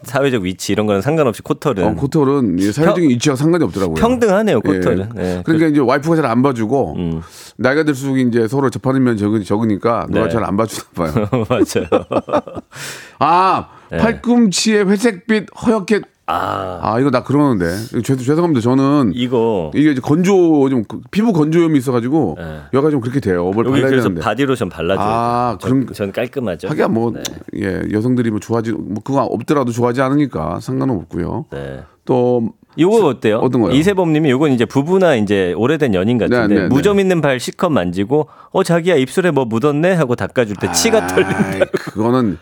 [0.03, 3.95] 사회적 위치 이런 거는 상관없이 코털은 어, 코털은 이 사회적인 위치와 상관이 없더라고요.
[3.97, 4.69] 평등하네요, 예.
[4.79, 5.11] 코털은.
[5.19, 5.43] 예.
[5.45, 7.23] 그러니까 이제 와이프가 잘 안 봐주고 음.
[7.57, 10.31] 나이가 들수록 이제 서로 접하는 면 적으, 적으니까 누가 네.
[10.31, 11.29] 잘안 봐주나 봐요.
[11.49, 12.05] 맞아요.
[13.19, 13.99] 아 네.
[13.99, 17.67] 팔꿈치에 회색빛 허옇게 아, 아 이거 나 그러는데
[18.03, 18.61] 죄, 죄송합니다.
[18.61, 22.61] 저는 이거 이게 이제 건조 좀 그- 피부 건조염이 있어가지고 네.
[22.75, 23.51] 여가 좀 그렇게 돼요.
[23.51, 24.21] 뭘 발라야 그래서 되는데.
[24.23, 25.05] 바디로션 발라줘요.
[25.05, 26.69] 아, 그럼- 전 깔끔하죠.
[26.69, 27.23] 하기야 뭐 네.
[27.57, 31.47] 예, 여성들이 뭐 좋아지 뭐 그거 없더라도 좋아하지 않으니까 상관은 없고요.
[31.51, 31.83] 네.
[32.05, 33.39] 또 요거 어때요?
[33.39, 33.73] 어떤 거요?
[33.73, 36.69] 이세범님이 요건 이제 부부나 이제 오래된 연인 같은데 네, 네, 네.
[36.69, 41.67] 무좀 있는 발 실컷 만지고 어 자기야 입술에 뭐 묻었네 하고 닦아줄 때 치가 털린다.
[41.73, 42.39] 그거는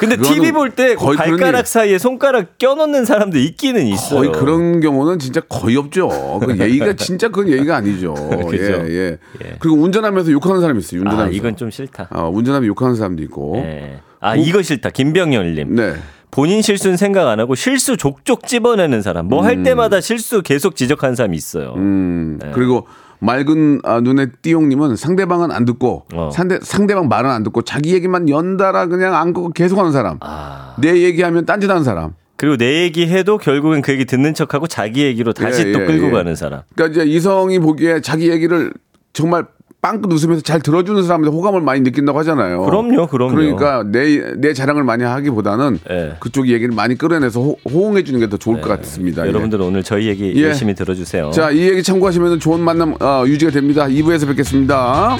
[0.00, 4.20] 근데 TV 볼 때 발가락 일- 사이에 손가락 껴놓는 사람도 있기는 있어요.
[4.20, 6.08] 거의 그런 경우는 진짜 거의 없죠.
[6.44, 8.14] 그 예의가 진짜 그건 예의가 아니죠.
[8.50, 8.64] 그죠?
[8.64, 9.56] 예, 예, 예.
[9.60, 11.00] 그리고 운전하면서 욕하는 사람이 있어요.
[11.00, 11.36] 아 운전하면서.
[11.36, 12.08] 이건 좀 싫다.
[12.10, 13.56] 어, 운전하면 욕하는 사람도 있고.
[13.64, 14.00] 예.
[14.20, 14.90] 아 이거 싫다.
[14.90, 15.74] 김병열님.
[15.76, 15.94] 네.
[16.30, 19.26] 본인 실수는 생각 안 하고 실수 족족 집어내는 사람.
[19.26, 21.74] 뭐할 때마다 실수 계속 지적하는 사람이 있어요.
[21.76, 22.86] 음, 그리고
[23.20, 26.30] 맑은 아, 눈의 띠용님은 상대방은 안 듣고 어.
[26.32, 30.16] 상대 상대방 말은 안 듣고 자기 얘기만 연달아 그냥 안 끄고 계속하는 사람.
[30.20, 30.74] 아.
[30.78, 32.14] 내 얘기하면 딴짓하는 사람.
[32.36, 35.86] 그리고 내 얘기 해도 결국엔 그 얘기 듣는 척하고 자기 얘기로 다시 예, 또 예,
[35.86, 36.10] 끌고 예.
[36.10, 36.62] 가는 사람.
[36.74, 38.72] 그러니까 이제 이성이 보기에 자기 얘기를
[39.12, 39.44] 정말
[39.82, 42.62] 빵긋 웃으면서 잘 들어주는 사람한테 호감을 많이 느낀다고 하잖아요.
[42.64, 43.34] 그럼요, 그럼요.
[43.34, 46.16] 그러니까 내, 내 자랑을 많이 하기보다는 예.
[46.20, 47.56] 그쪽 얘기를 많이 끌어내서 호,
[47.88, 49.24] 응해 주는 게 더 좋을 것 같습니다.
[49.24, 49.28] 예.
[49.28, 50.42] 여러분들은 오늘 저희 얘기 예.
[50.44, 51.30] 열심히 들어주세요.
[51.30, 53.86] 자, 이 얘기 참고하시면 좋은 만남 어, 유지가 됩니다.
[53.86, 55.16] 2부에서 뵙겠습니다.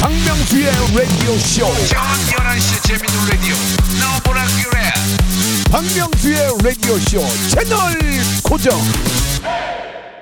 [0.00, 1.66] 박명수의 라디오 쇼.
[1.86, 3.54] 저녁 11시 재밌는 라디오.
[3.98, 4.78] 너보라 그래.
[5.72, 7.78] 박명수의 라디오 쇼 채널
[8.44, 8.78] 고정.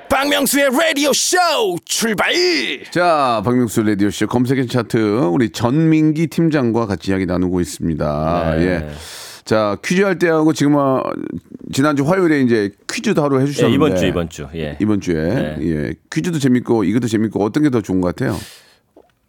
[0.08, 1.36] 박명수의 라디오 쇼
[1.84, 2.32] 출발
[2.90, 4.96] 자, 박명수 라디오 쇼 검색 N 차트
[5.32, 8.54] 우리 전민기 팀장과 같이 이야기 나누고 있습니다.
[8.56, 8.64] 네.
[8.64, 8.88] 예.
[9.50, 11.02] 자, 퀴즈 할 때하고 지금 어,
[11.72, 14.46] 지난주 화요일에 이제 퀴즈도 하루 예, 해주셨는데 이번 주 이번 주.
[14.54, 14.76] 예.
[14.80, 15.56] 이번 주에 네.
[15.62, 18.36] 예 퀴즈도 재밌고 이것도 재밌고 어떤 게 더 좋은 것 같아요?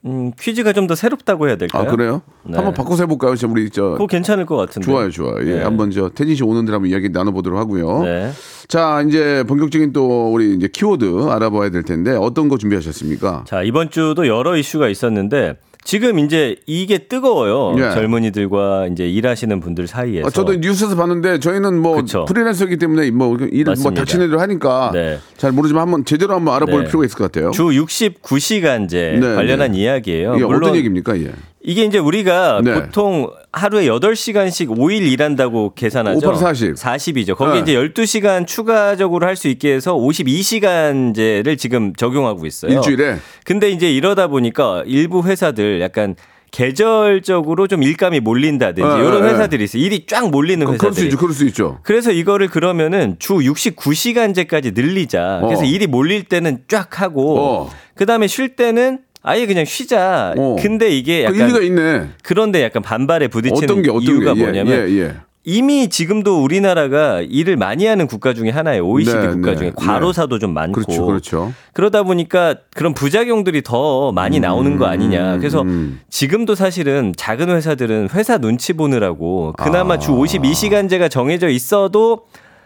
[0.05, 1.81] 음, 퀴즈가 좀 더 새롭다고 해야 될까요?
[1.81, 2.21] 아 그래요?
[2.43, 2.55] 네.
[2.55, 3.35] 한번 바꿔서 해볼까요?
[3.35, 4.85] 저 우리 저 그거 괜찮을 것 같은데.
[4.85, 5.37] 좋아요, 좋아요.
[5.41, 5.63] 예, 네.
[5.63, 8.03] 한번 저 태진 씨 오는 데 한번 이야기 나눠보도록 하고요.
[8.03, 8.31] 네.
[8.67, 13.45] 자, 이제 본격적인 또 우리 이제 키워드 알아봐야 될 텐데 어떤 거 준비하셨습니까?
[13.47, 17.75] 자, 이번 주도 여러 이슈가 있었는데 지금 이제 이게 뜨거워요.
[17.77, 17.91] 예.
[17.93, 20.27] 젊은이들과 이제 일하시는 분들 사이에서.
[20.27, 22.25] 아, 저도 뉴스에서 봤는데 저희는 뭐 그쵸.
[22.25, 25.19] 프리랜서이기 때문에 뭐 일을 뭐 대로 하니까 네.
[25.37, 26.87] 잘 모르지만 한번 제대로 한번 알아볼 네.
[26.87, 27.51] 필요가 있을 것 같아요.
[27.51, 29.79] 주 69시간제 네, 관련한 네.
[29.79, 30.33] 이야기예요.
[30.37, 31.17] 물론 어떤 얘기입니까?
[31.19, 31.31] 예.
[31.63, 32.73] 이게 이제 우리가 네.
[32.73, 36.27] 보통 하루에 8시간씩 5일 일한다고 계산하죠.
[36.27, 36.73] 5 8 40.
[36.75, 37.35] 40이죠.
[37.35, 37.59] 거기 네.
[37.59, 42.71] 이제 12시간 추가적으로 할 수 있게 해서 52시간제를 지금 적용하고 있어요.
[42.73, 46.15] 일주일에 근데 이제 이러다 보니까 일부 회사들 약간
[46.51, 49.81] 계절적으로 좀 일감이 몰린다든지 네, 이런 네, 회사들이 있어요.
[49.83, 51.07] 일이 쫙 몰리는 그- 그럴 수 회사들이.
[51.07, 51.17] 있죠.
[51.17, 51.79] 그럴 수 있죠.
[51.83, 55.39] 그래서 이거를 그러면은 주 69시간제까지 늘리자.
[55.43, 55.65] 그래서 어.
[55.65, 57.69] 일이 몰릴 때는 쫙 하고 어.
[57.95, 60.33] 그다음에 쉴 때는 아예 그냥 쉬자.
[60.37, 60.55] 어.
[60.59, 62.09] 근데 이게 그 약간 일리가 있네.
[62.23, 65.15] 그런데 약간 반발에 부딪히는 어떤 게 어떤 이유가 게 예, 뭐냐면 예, 예.
[65.43, 68.87] 이미 지금도 우리나라가 일을 많이 하는 국가 중에 하나예요.
[68.87, 69.73] OECD 네, 국가 네, 중에 네.
[69.75, 70.81] 과로사도 좀 많고.
[70.81, 71.05] 그렇죠.
[71.05, 71.53] 그렇죠.
[71.73, 75.37] 그러다 보니까 그런 부작용들이 더 많이 나오는 거 아니냐.
[75.37, 75.99] 그래서 음.
[76.09, 79.99] 지금도 사실은 작은 회사들은 회사 눈치 보느라고 그나마 아.
[79.99, 82.25] 주 52시간제가 정해져 있어도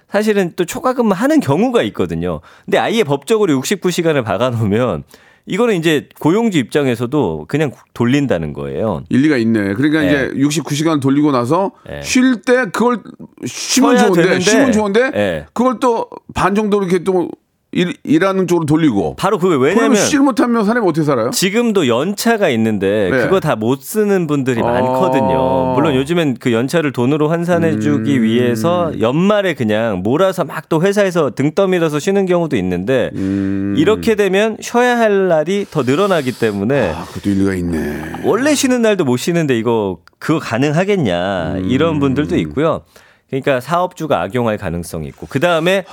[0.09, 2.41] 사실은 또 초과근무 하는 경우가 있거든요.
[2.65, 5.03] 근데 아예 법적으로 69시간을 박아놓으면
[5.47, 9.03] 이거는 이제 고용주 입장에서도 그냥 돌린다는 거예요.
[9.09, 9.73] 일리가 있네.
[9.75, 10.07] 그러니까 네.
[10.07, 12.01] 이제 69시간 돌리고 나서 네.
[12.01, 13.01] 쉴때 그걸
[13.45, 14.39] 쉬면 좋은데 되는데.
[14.39, 15.45] 쉬면 좋은데 네.
[15.53, 17.29] 그걸 또 반 정도 이렇게 또
[17.75, 21.29] 일, 일하는 쪽으로 돌리고 바로 그게 왜냐면 쉬를 못하면 사람이 어떻게 살아요?
[21.31, 23.17] 지금도 연차가 있는데 네.
[23.17, 24.65] 그거 다 못 쓰는 분들이 어.
[24.65, 25.73] 많거든요.
[25.75, 28.23] 물론 요즘엔 그 연차를 돈으로 환산해주기 음.
[28.23, 33.75] 위해서 연말에 그냥 몰아서 막 또 회사에서 등 떠밀어서 쉬는 경우도 있는데 음.
[33.77, 38.01] 이렇게 되면 쉬어야 할 날이 더 늘어나기 때문에 아, 그것도 일리가 있네.
[38.23, 41.65] 원래 쉬는 날도 못 쉬는데 이거 그거 가능하겠냐 음.
[41.69, 42.81] 이런 분들도 있고요.
[43.29, 45.85] 그러니까 사업주가 악용할 가능성이 있고 그 다음에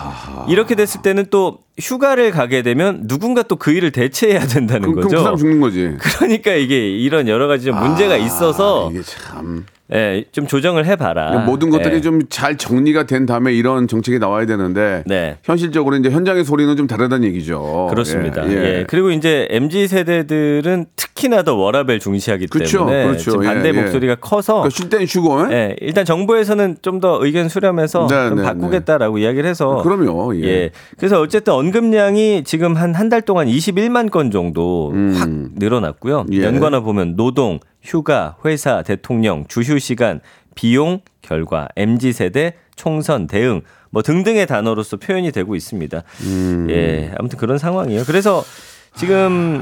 [0.49, 5.05] 이렇게 됐을 때는 또 휴가를 가게 되면 누군가 또 그 일을 대체해야 된다는 그럼, 그럼
[5.05, 5.16] 거죠.
[5.16, 5.97] 그 사람 죽는 거지.
[6.18, 9.64] 그러니까 이게 이런 여러 가지 좀 문제가 아, 있어서 이게 참
[9.95, 11.45] 예, 좀 조정을 해봐라.
[11.45, 12.01] 모든 것들이 예.
[12.01, 15.37] 좀잘 정리가 된 다음에 이런 정책이 나와야 되는데 네.
[15.45, 17.88] 현실적으로 이제 현장의 소리는 좀 다르다는 얘기죠.
[17.90, 18.49] 그렇습니다.
[18.49, 18.85] 예, 예, 예.
[18.88, 23.31] 그리고 이제 MZ 세대들은 특 히나 더 워라벨 중시하기 그렇죠, 때문에 그렇죠.
[23.33, 23.81] 지금 반대 예, 예.
[23.81, 25.53] 목소리가 커서 그러니까 쉴땐 쉬고.
[25.53, 25.55] 예?
[25.55, 30.37] 예, 일단 정부에서는 좀 더 의견 수렴해서 네, 좀 네, 바꾸겠다라고 이야기를 해서 그럼요.
[30.37, 30.43] 예.
[30.47, 30.71] 예.
[30.99, 36.21] 그래서 어쨌든 언급량이 지금 한 한 달 동안 21만 건 정도 확 늘어났고요.
[36.29, 36.35] 음.
[36.35, 36.43] 예.
[36.45, 40.21] 연관어 보면 노동, 휴가, 회사, 대통령, 주휴 시간,
[40.55, 46.03] 비용, 결과, MZ 세대, 총선, 대응 뭐 등등의 단어로서 표현이 되고 있습니다.
[46.25, 46.67] 음.
[46.71, 47.13] 예.
[47.19, 48.05] 아무튼 그런 상황이에요.
[48.07, 48.43] 그래서
[48.97, 49.17] 지금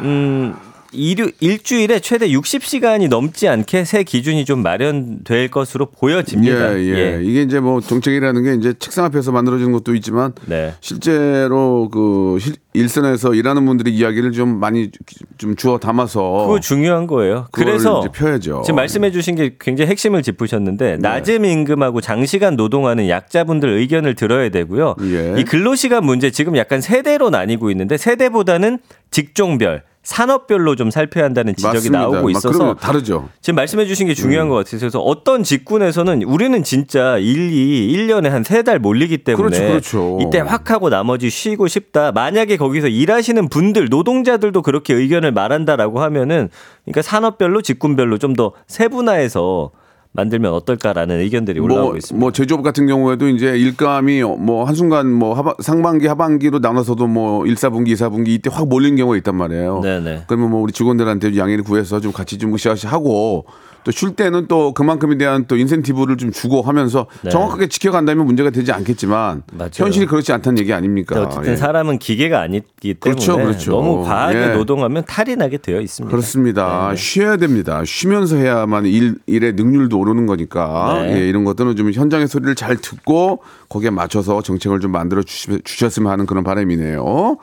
[0.05, 0.55] 음
[0.93, 6.79] 일유, 일주일에 최대 60시간이 넘지 않게 새 기준이 좀 마련될 것으로 보여집니다.
[6.79, 6.85] 예,
[7.19, 7.21] 예.
[7.23, 10.75] 이게 이제 뭐 정책이라는 게 이제 책상 앞에서 만들어지는 것도 있지만 네.
[10.81, 14.91] 실제로 그 실- 일선에서 일하는 분들의 이야기를 좀 많이
[15.39, 17.47] 좀 주워 담아서 그거 중요한 거예요.
[17.51, 18.63] 그래서 펴야죠.
[18.65, 24.95] 지금 말씀해 주신 게 굉장히 핵심을 짚으셨는데 낮은 임금하고 장시간 노동하는 약자분들 의견을 들어야 되고요.
[25.03, 25.35] 예.
[25.39, 28.79] 이 근로시간 문제 지금 약간 세대로 나뉘고 있는데 세대보다는
[29.11, 31.99] 직종별 산업별로 좀 살펴야 한다는 지적이 맞습니다.
[32.01, 33.29] 나오고 막 있어서 다르죠.
[33.41, 34.51] 지금 말씀해 주신 게 중요한 음.
[34.51, 34.81] 것 같아요.
[34.81, 40.19] 그래서 어떤 직군에서는 우리는 진짜 일이 1년에 한 세 달 몰리기 때문에 그렇죠, 그렇죠.
[40.21, 42.11] 이때 확 하고 나머지 쉬고 싶다.
[42.11, 46.49] 만약에 거기서 일하시는 분들 노동자들도 그렇게 의견을 말한다라고 하면은
[46.85, 49.71] 그러니까 산업별로 직군별로 좀 더 세분화해서
[50.13, 52.21] 만들면 어떨까라는 의견들이 올라오고 뭐, 있습니다.
[52.21, 57.55] 뭐 제조업 같은 경우에도 이제 일감이 뭐 한순간 뭐 하반, 상반기 하반기로 나눠서도 뭐 1,
[57.55, 59.81] 4분기, 2, 4분기 이때 확 몰린 경우가 있단 말이에요.
[59.81, 60.25] 네네.
[60.27, 63.45] 그러면 뭐 우리 직원들한테 양해를 구해서 좀 같이 좀 으쌰으쌰 하고
[63.85, 67.31] 또 쉴 때는 또 그만큼에 대한 또 인센티브를 좀 주고 하면서 네.
[67.31, 69.71] 정확하게 지켜간다면 문제가 되지 않겠지만 맞아요.
[69.75, 71.21] 현실이 그렇지 않다는 얘기 아닙니까?
[71.23, 71.57] 어쨌든 예.
[71.57, 73.71] 사람은 기계가 아니기 때문에 그렇죠, 그렇죠.
[73.73, 74.47] 너무 과하게 예.
[74.55, 76.11] 노동하면 탈이 나게 되어 있습니다.
[76.11, 76.95] 그렇습니다.
[76.97, 77.83] 쉬어야 됩니다.
[77.87, 81.15] 쉬면서 해야만 일, 일의 능률도 오르는 거니까 네.
[81.23, 86.11] 예, 이런 것들은 좀 현장의 소리를 잘 듣고 거기에 맞춰서 정책을 좀 만들어 주시, 주셨으면
[86.13, 87.37] 하는 그런 바람이네요.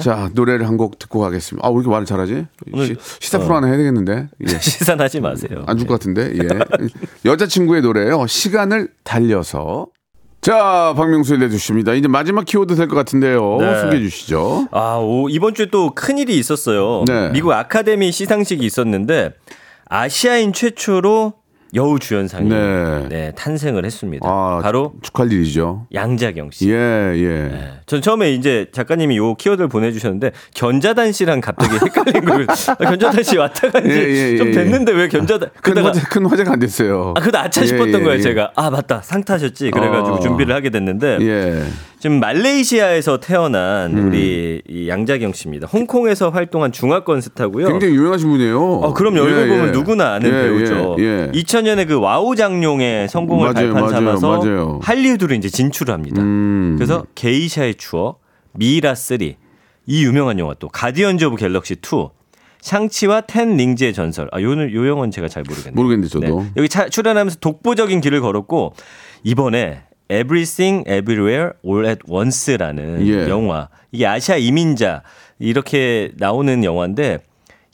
[0.00, 1.66] 자 노래를 한 곡 듣고 가겠습니다.
[1.66, 2.46] 아 왜 이렇게 말을 잘하지?
[2.86, 4.46] 시, 시사 프로 하나 해야 되겠는데 예.
[4.58, 5.61] 시산하지 마세요.
[5.66, 6.48] 안 줄 것 같은데 예.
[7.24, 8.26] 여자친구의 노래요.
[8.26, 9.86] 시간을 달려서
[10.40, 11.94] 자, 박명수의 내주십니다.
[11.94, 13.58] 이제 마지막 키워드 될 것 같은데요.
[13.60, 13.80] 네.
[13.80, 14.66] 소개해 주시죠.
[14.72, 17.04] 아, 오, 이번 주에 또 큰일이 있었어요.
[17.06, 17.30] 네.
[17.30, 19.34] 미국 아카데미 시상식이 있었는데
[19.88, 21.34] 아시아인 최초로
[21.74, 23.08] 여우 주연상이 네.
[23.08, 23.32] 네.
[23.34, 24.28] 탄생을 했습니다.
[24.28, 25.86] 아, 바로 축하할 일이죠.
[25.94, 26.70] 양자경 씨.
[26.70, 27.28] 예, 예.
[27.48, 27.72] 네.
[27.86, 32.46] 전 처음에 이제 작가님이 요 키워드를 보내주셨는데 견자단 씨랑 갑자기 헷갈린 거예요.
[32.68, 35.48] 아, 견자단 씨 왔다 간지 예, 예, 좀 예, 됐는데 왜 견자단?
[35.54, 37.14] 큰, 그러다가 화제, 큰 화제가 안 됐어요.
[37.16, 38.22] 아, 그다 아차 예, 싶었던 예, 거예요, 예.
[38.22, 38.52] 제가.
[38.54, 39.00] 아, 맞다.
[39.02, 39.70] 상 타셨지.
[39.70, 40.20] 그래가지고 어.
[40.20, 41.18] 준비를 하게 됐는데.
[42.02, 42.08] 예.
[42.08, 45.68] 지금 말레이시아에서 태어난 우리 이 양자경 씨입니다.
[45.68, 47.68] 홍콩에서 활동한 중화권 스타고요.
[47.68, 48.60] 굉장히 유명하신 분이에요.
[48.60, 49.70] 어, 그럼 얼굴 예, 보면 예.
[49.70, 50.96] 누구나 아는 예, 배우죠.
[50.98, 51.30] 예, 예.
[51.32, 54.80] 2000년에 그 와호장룡의 성공을 맞아요, 발판 맞아요, 삼아서 맞아요.
[54.82, 56.20] 할리우드로 이제 진출을 합니다.
[56.22, 56.74] 음.
[56.76, 58.20] 그래서 게이샤의 추억,
[58.54, 59.18] 미이라 3,
[59.86, 62.08] 이 유명한 영화 또 가디언즈 오브 갤럭시 2,
[62.60, 64.28] 샹치와 텐 링즈의 전설.
[64.32, 65.74] 아, 요, 요 영화는 제가 잘 모르겠네요.
[65.74, 66.46] 모르겠는데, 저도.
[66.56, 68.74] 여기 차- 출연하면서 독보적인 길을 걸었고
[69.24, 73.28] 이번에 Everything Everywhere All at Once라는 예.
[73.28, 73.68] 영화.
[73.90, 75.02] 이게 아시아 이민자
[75.38, 77.18] 이렇게 나오는 영화인데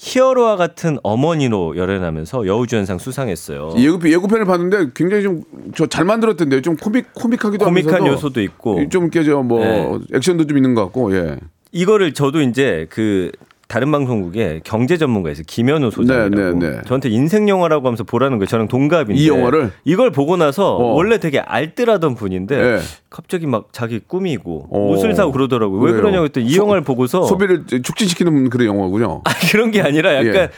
[0.00, 3.74] 히어로와 같은 어머니로 열연하면서 여우주연상 수상했어요.
[3.78, 5.42] 예고, 예고편을 봤는데 굉장히 좀
[5.74, 6.62] 저 잘 만들었던데요.
[6.62, 9.98] 좀 코믹 코믹하기도 코믹한 요소도 있고 좀 깨져 뭐 네.
[10.14, 11.36] 액션도 좀 있는 것 같고 예.
[11.72, 13.32] 이거를 저도 이제 그
[13.68, 16.82] 다른 방송국에 경제 전문가에서 김현우 소장이라고 네, 네, 네.
[16.86, 18.46] 저한테 인생 영화라고 하면서 보라는 거예요.
[18.46, 19.72] 저랑 동갑인데 이 영화를?
[19.84, 20.94] 이걸 보고 나서 어.
[20.94, 22.78] 원래 되게 알뜰하던 분인데 네.
[23.10, 24.78] 갑자기 막 자기 꾸미고 어.
[24.88, 25.80] 옷을 사고 그러더라고요.
[25.80, 26.00] 왜 그래요?
[26.00, 29.20] 그러냐고 했더니 이 소- 영화를 보고서 소비를 축진시키는 그런 영화군요.
[29.24, 30.48] 아, 그런 게 아니라 약간 예.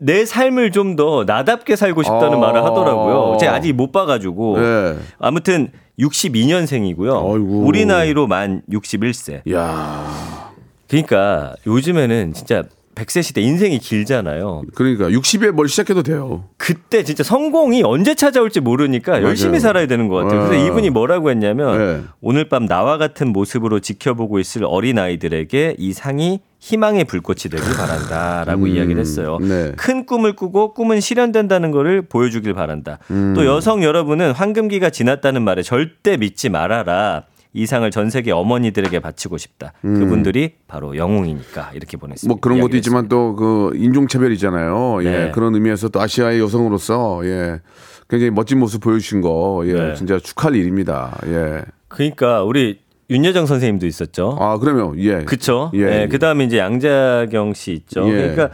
[0.00, 2.38] 내 삶을 좀 더 나답게 살고 싶다는 아.
[2.38, 3.36] 말을 하더라고요.
[3.40, 4.96] 제가 아직 못 봐가지고 예.
[5.18, 7.10] 아무튼 62년생이고요.
[7.16, 7.64] 아이고.
[7.66, 9.52] 우리 나이로 만 61세.
[9.52, 10.43] 야
[10.88, 14.62] 그러니까 요즘에는 진짜 100세 시대 인생이 길잖아요.
[14.74, 16.44] 그러니까 60에 뭘 시작해도 돼요.
[16.56, 19.60] 그때 진짜 성공이 언제 찾아올지 모르니까 열심히 맞아요.
[19.60, 20.46] 살아야 되는 것 같아요.
[20.46, 20.66] 그래서 예.
[20.66, 22.02] 이분이 뭐라고 했냐면 예.
[22.20, 28.68] 오늘 밤 나와 같은 모습으로 지켜보고 있을 어린 아이들에게 이 상이 희망의 불꽃이 되길 바란다라고
[28.68, 29.38] 이야기를 했어요.
[29.40, 29.72] 네.
[29.76, 32.98] 큰 꿈을 꾸고 꿈은 실현된다는 것을 보여주길 바란다.
[33.10, 33.34] 음.
[33.36, 37.24] 또 여성 여러분은 황금기가 지났다는 말에 절대 믿지 말아라.
[37.56, 39.72] 이 상을 전 세계 어머니들에게 바치고 싶다.
[39.80, 42.26] 그분들이 바로 영웅이니까 이렇게 보냈습니다.
[42.26, 42.34] 음.
[42.34, 45.04] 뭐 그런 것도 있지만 또 그 인종차별이잖아요.
[45.04, 45.10] 예.
[45.10, 45.30] 네.
[45.30, 47.60] 그런 의미에서 또 아시아의 여성으로서 예.
[48.08, 49.72] 굉장히 멋진 모습 보여주신 거 예.
[49.72, 49.94] 네.
[49.94, 51.18] 진짜 축하할 일입니다.
[51.26, 51.62] 예.
[51.88, 54.36] 그러니까 우리 윤여정 선생님도 있었죠.
[54.40, 55.24] 아 그러면 예.
[55.24, 55.70] 그쵸?
[55.74, 56.02] 예.
[56.02, 56.08] 예.
[56.10, 58.06] 그 다음에 이제 양자경 씨 있죠.
[58.08, 58.12] 예.
[58.12, 58.50] 그러니까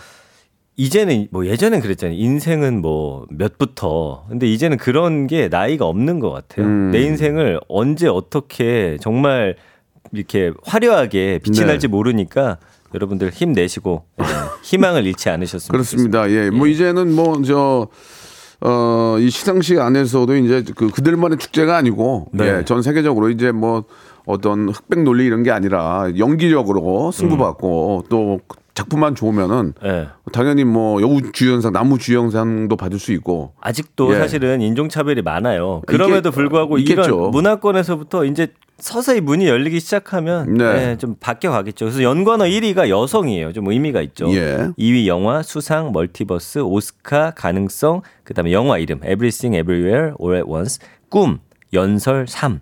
[0.80, 2.16] 이제는 뭐 예전엔 그랬잖아요.
[2.18, 4.24] 인생은 뭐 몇부터.
[4.30, 6.64] 근데 이제는 그런 게 나이가 없는 것 같아요.
[6.64, 6.90] 음.
[6.90, 9.56] 내 인생을 언제 어떻게 정말
[10.10, 11.64] 이렇게 화려하게 빛이 네.
[11.66, 12.56] 날지 모르니까
[12.94, 14.24] 여러분들 힘 내시고 예,
[14.64, 16.30] 희망을 잃지 않으셨으면 그렇습니다.
[16.30, 16.48] 예.
[16.48, 17.88] 뭐 이제는 뭐저
[18.62, 22.46] 어, 이 시상식 안에서도 이제 그 그들만의 축제가 아니고 네.
[22.46, 23.84] 예, 전 세계적으로 이제 뭐
[24.24, 28.40] 어떤 흑백 논리 이런 게 아니라 연기력으로 승부받고 또
[28.80, 29.74] 작품만 좋으면은.
[29.84, 30.08] 예.
[30.32, 34.18] 당연히 뭐 여우 주연상, 나무 주연상도 받을 수 있고 아직도 예.
[34.18, 35.82] 사실은 인종 차별이 많아요.
[35.86, 37.02] 그럼에도 불구하고 있겠죠.
[37.02, 40.72] 이런 문화권에서부터 이제 서서히 문이 열리기 시작하면 네.
[40.72, 41.84] 네, 좀 바뀌어 가겠죠.
[41.84, 43.52] 그래서 연관어 1위가 여성이에요.
[43.52, 44.32] 좀 의미가 있죠.
[44.32, 44.70] 예.
[44.78, 50.78] 2위 영화, 수상, 멀티버스, 오스카, 가능성, 그다음에 영화 이름 Everything Everywhere All at Once,
[51.10, 51.40] 꿈,
[51.74, 52.60] 연설, 삶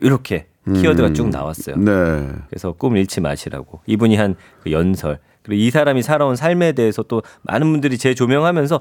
[0.00, 1.76] 이렇게 키워드가 쭉 나왔어요.
[1.76, 1.84] 음.
[1.84, 2.42] 네.
[2.48, 7.22] 그래서 꿈을 잃지 마시라고 이분이 한 그 연설 그리고 이 사람이 살아온 삶에 대해서 또
[7.42, 8.80] 많은 분들이 재조명하면서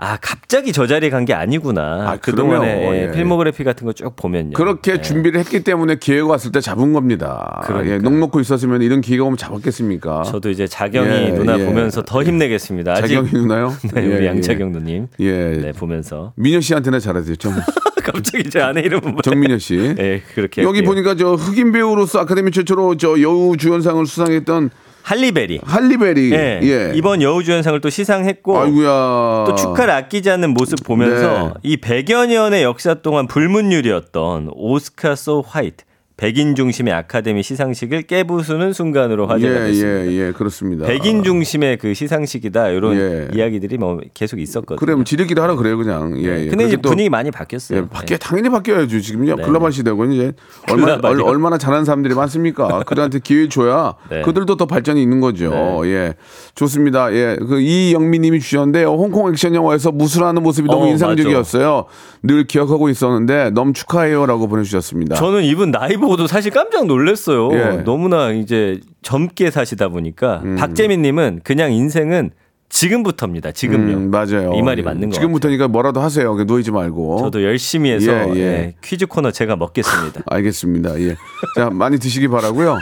[0.00, 2.94] 아 갑자기 저 자리에 간 게 아니구나 아, 그동안에 그럼요.
[2.94, 3.10] 예, 예.
[3.10, 5.00] 필모그래피 같은 거 쭉 보면요 그렇게 예.
[5.00, 7.60] 준비를 했기 때문에 기회가 왔을 때 잡은 겁니다.
[7.64, 7.94] 그러니까요.
[7.94, 10.22] 예, 넉넉고 있었으면 이런 기회가 오면 잡았겠습니까?
[10.22, 11.64] 저도 이제 자경이 예, 누나 예.
[11.66, 13.74] 보면서 더 힘내겠습니다 자경이 누나요?
[13.92, 14.28] 네, 예, 우리 예.
[14.28, 15.32] 양자경 누님 예.
[15.32, 17.34] 네 보면서 민현 씨한테나 잘하세요.
[17.34, 17.52] 정,
[18.04, 19.16] 갑자기 제 아내 이름은?
[19.24, 19.96] 정민현 씨.
[19.98, 20.90] 예 그렇게 여기 할게요.
[20.90, 24.70] 보니까 저 흑인 배우로서 아카데미 최초로 저 여우 주연상을 수상했던
[25.02, 26.32] 할리베리 할리베리.
[26.32, 26.60] 예.
[26.62, 26.92] 예.
[26.94, 29.44] 이번 여우주연상을 또 시상했고 아이고야.
[29.46, 31.52] 또 축하를 아끼지 않는 모습 보면서 네.
[31.62, 35.84] 이 100여 년의 역사 동안 불문율이었던 오스카 소 화이트
[36.18, 40.06] 백인 중심의 아카데미 시상식을 깨부수는 순간으로 화제가 예, 됐습니다.
[40.12, 40.84] 예, 예, 그렇습니다.
[40.84, 43.28] 백인 중심의 그 시상식이다 이런 예.
[43.32, 44.96] 이야기들이 뭐 계속 있었거든요.
[44.96, 46.18] 뭐 지들끼리 하라 그래요, 그냥.
[46.18, 46.48] 예, 예.
[46.48, 47.78] 근데 이제 또- 분위기 많이 바뀌었어요.
[47.78, 48.98] 예, 바뀌어 당연히 바뀌어야죠.
[49.00, 49.42] 지금요 네.
[49.44, 50.32] 글로벌 시대고 이제
[50.68, 51.24] 얼마나 글로벌이요?
[51.24, 52.66] 얼, 얼마나 잘하는 사람들이 많습니까?
[52.82, 54.22] 그들한테 기회 줘야 네.
[54.22, 55.82] 그들도 더 발전이 있는 거죠.
[55.84, 56.14] 예,
[56.56, 57.12] 좋습니다.
[57.14, 58.88] 예, 그 이영민님이 주셨는데요.
[58.88, 61.84] 홍콩 액션 영화에서 무술하는 모습이 너무 어, 인상적이었어요.
[62.24, 65.14] 늘 기억하고 있었는데 너무 축하해요라고 보내주셨습니다.
[65.14, 67.50] 저는 이분 나이 보 고도 사실 깜짝 놀랐어요.
[67.52, 67.56] 예.
[67.56, 67.84] 음.
[67.84, 72.30] 너무나 이제 젊게 사시다 보니까 박재민 님은 그냥 인생은
[72.68, 73.52] 지금부터입니다.
[73.52, 73.96] 지금요.
[73.96, 74.52] 음, 맞아요.
[74.54, 74.84] 이 말이 예.
[74.84, 76.34] 맞는 거 지금부터니까 뭐라도 하세요.
[76.34, 77.18] 누이지 말고.
[77.20, 78.40] 저도 열심히 해서 예, 예.
[78.40, 80.22] 예, 퀴즈 코너 제가 먹겠습니다.
[80.28, 81.00] 알겠습니다.
[81.00, 81.16] 예.
[81.56, 82.78] 자, 많이 드시기 바라고요.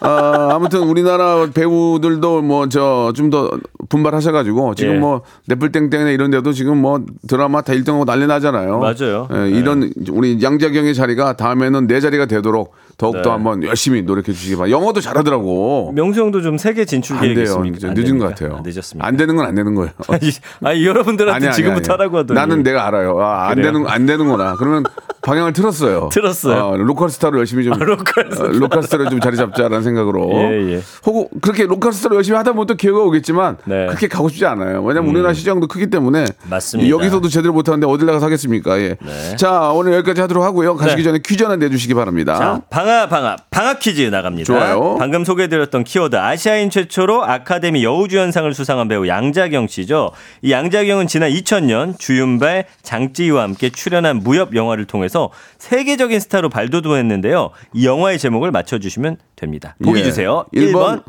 [0.00, 3.50] 아, 아무튼 우리나라 배우들도 뭐 저 좀 더
[3.88, 4.98] 분발하셔가지고 지금 예.
[4.98, 8.78] 뭐 넷플땡땡이나 이런 데도 지금 뭐 드라마 다 1등하고 난리 나잖아요.
[8.80, 9.28] 맞아요.
[9.32, 13.28] 예, 이런 우리 양자경의 자리가 다음에는 내 자리가 되도록 더욱더 네.
[13.30, 14.76] 한번 열심히 노력해 주시기 바랍니다.
[14.76, 15.92] 영어도 잘하더라고.
[15.94, 17.44] 명수 형도 좀 세계 진출 안 계획 돼요.
[17.44, 17.76] 있습니까?
[17.76, 18.18] 이제 안 늦은?
[18.18, 18.56] 것 같아요.
[18.56, 19.06] 아, 늦었습니다.
[19.06, 19.92] 안 되는 건 안 되는 거예요.
[20.08, 20.30] 아니,
[20.64, 23.18] 아니 여러분들한테 지금부터 하라고 하더니 나는 내가 알아요.
[23.20, 23.72] 아, 안 그래요?
[23.72, 24.56] 되는 안 되는구나.
[24.58, 24.82] 그러면
[25.28, 26.08] 방향을 틀었어요.
[26.10, 26.64] 틀었어요?
[26.64, 28.44] 어, 로컬 스타로 열심히 좀 로컬 스타.
[28.44, 30.30] 어, 로컬 스타로 좀 자리 잡자라는 생각으로.
[30.32, 30.82] 예, 예.
[31.04, 33.84] 혹은 그렇게 로컬 스타로 열심히 하다 보면 또 기회가 오겠지만 네.
[33.84, 33.86] 음.
[33.88, 34.82] 그렇게 가고 싶지 않아요.
[34.82, 36.88] 왜냐면 우리나라 시장도 크기 때문에 맞습니다.
[36.88, 38.78] 여기서도 제대로 못 하는데 어딜 나가서 하겠습니까?
[38.80, 38.96] 예.
[39.00, 39.36] 네.
[39.36, 40.76] 자 오늘 여기까지 하도록 하고요.
[40.76, 41.04] 가시기 네.
[41.04, 42.38] 전에 퀴즈 하나 내 주시기 바랍니다.
[42.38, 44.46] 자, 방아 방아 방아 퀴즈 나갑니다.
[44.46, 44.96] 좋아요.
[44.98, 50.12] 방금 소개해 드렸던 키워드 아시아인 최초로 아카데미 여우주연상을 수상한 배우 양자경 씨죠.
[50.40, 55.17] 이 양자경은 지난 2000년 주윤발, 장찌희와 함께 출연한 무협 영화를 통해서
[55.58, 57.50] 세계적인 스타로 발돋움했는데요.
[57.74, 59.76] 이 영화의 제목을 맞춰주시면 됩니다.
[59.84, 60.04] 보기 예.
[60.04, 60.44] 주세요.
[60.54, 61.04] 1번 1번,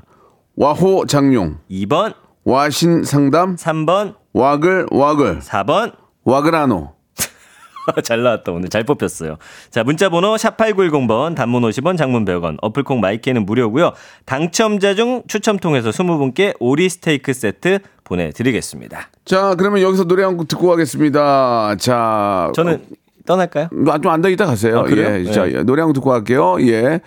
[0.56, 5.94] 와호 장룡, 2번, 와신 상담, 3번, 와글 와글, 4번.
[6.26, 6.94] 와그라노.
[8.04, 9.38] 잘 나왔다 오늘 잘 뽑혔어요.
[9.72, 13.94] 자 문자 번호 샵 8910번 단문 50원 장문 100원 어플콩 마이크는 무료고요.
[14.26, 19.10] 당첨자 중 추첨 통해서 20분께 오리 스테이크 세트 보내드리겠습니다.
[19.26, 21.78] 자 그러면 여기서 노래 한 곡 듣고 가겠습니다.
[21.80, 22.84] 자 저는
[23.30, 23.70] 떠날까요?
[23.88, 24.80] 어, 좀 앉아 있다 가세요.
[24.80, 24.86] 아?
[24.90, 25.32] 예.
[25.32, 25.62] 자, 네.
[25.62, 26.58] 노래 한곡 듣고 갈게요.
[26.62, 27.00] 예.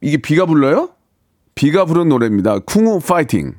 [0.00, 0.90] 이게 비가 불러요?
[1.56, 2.60] 비가 부른 노래입니다.
[2.60, 3.54] 쿵우 파이팅.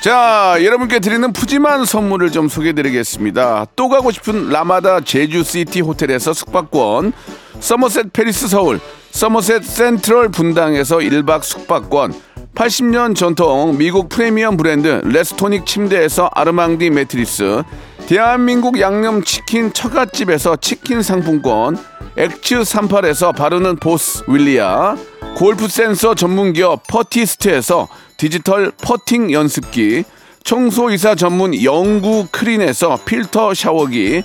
[0.00, 3.66] 자, 여러분께 드리는 푸짐한 선물을 좀 소개해 드리겠습니다.
[3.76, 7.12] 또 가고 싶은 라마다 제주시티 호텔에서 숙박권,
[7.60, 12.14] 서머셋 팰리스 서울, 서머셋 센트럴 분당에서 1박 숙박권,
[12.58, 17.62] 80년 전통 미국 프리미엄 브랜드 레스토닉 침대에서 아르망디 매트리스,
[18.08, 21.78] 대한민국 양념치킨 처갓집에서 치킨 상품권,
[22.16, 24.96] 엑츠 38에서 바르는 보스 윌리아,
[25.36, 30.02] 골프 센서 전문기업 퍼티스트에서 디지털 퍼팅 연습기,
[30.42, 34.24] 청소이사 전문 영구 크린에서 필터 샤워기,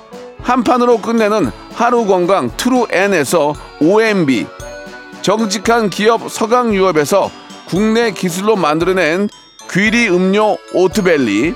[0.43, 4.47] 한 판으로 끝내는 하루 건강 트루엔에서 OMB,
[5.21, 7.29] 정직한 기업 서강유업에서
[7.67, 9.29] 국내 기술로 만들어낸
[9.71, 11.53] 귀리 음료 오트벨리,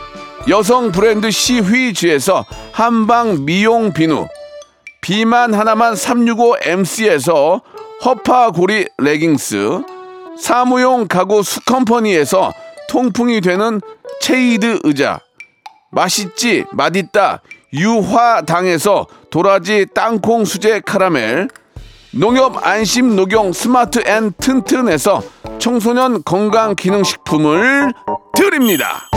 [0.47, 4.27] 여성 브랜드 시휘즈에서 한방 미용 비누,
[5.01, 7.61] 비만 하나만 365MC에서
[8.05, 9.81] 허파고리 레깅스,
[10.39, 12.53] 사무용 가구 수컴퍼니에서
[12.89, 13.81] 통풍이 되는
[14.21, 15.19] 체이드 의자,
[15.91, 17.41] 맛있지 맛있다
[17.73, 21.47] 유화당에서 도라지 땅콩 수제 카라멜,
[22.11, 25.21] 농협 안심 녹용 스마트 앤 튼튼에서
[25.59, 27.91] 청소년 건강 기능 식품을
[28.33, 29.09] 드립니다.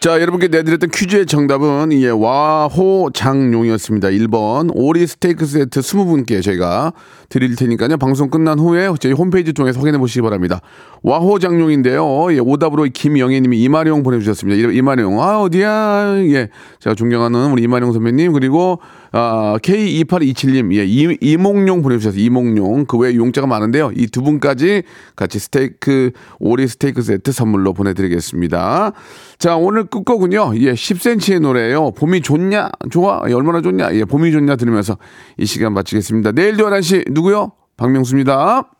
[0.00, 4.08] 자, 여러분께 내드렸던 퀴즈의 정답은 예, 와호장용이었습니다.
[4.10, 6.92] 1번 오리 스테이크 세트 20분께 저희가
[7.28, 7.96] 드릴 테니까요.
[7.96, 10.60] 방송 끝난 후에 저희 홈페이지 통해서 확인해 보시기 바랍니다.
[11.02, 12.32] 와호장용인데요.
[12.32, 14.70] 예, 오답으로 김영애 님이 이마룡 보내주셨습니다.
[14.70, 15.20] 이- 이마룡.
[15.20, 16.18] 아, 어디야.
[16.28, 16.48] 예.
[16.78, 18.32] 제가 존경하는 우리 이마룡 선배님.
[18.34, 18.78] 그리고
[19.12, 20.74] 아, K2827님.
[20.74, 22.20] 예, 이, 이몽룡 보내주셨어요.
[22.20, 22.86] 이몽룡.
[22.86, 23.92] 그 외에 용자가 많은데요.
[23.96, 24.82] 이 두 분까지
[25.14, 28.92] 같이 스테이크, 오리 스테이크 세트 선물로 보내드리겠습니다.
[29.38, 30.52] 자, 오늘 끝곡은요.
[30.56, 31.92] 예, 10cm의 노래예요.
[31.92, 32.70] 봄이 좋냐?
[32.90, 33.22] 좋아?
[33.28, 33.94] 예, 얼마나 좋냐?
[33.94, 34.56] 예, 봄이 좋냐?
[34.56, 34.98] 들으면서
[35.36, 36.32] 이 시간 마치겠습니다.
[36.32, 37.52] 내일도 11시 누구요?
[37.76, 38.70] 박명수입니다.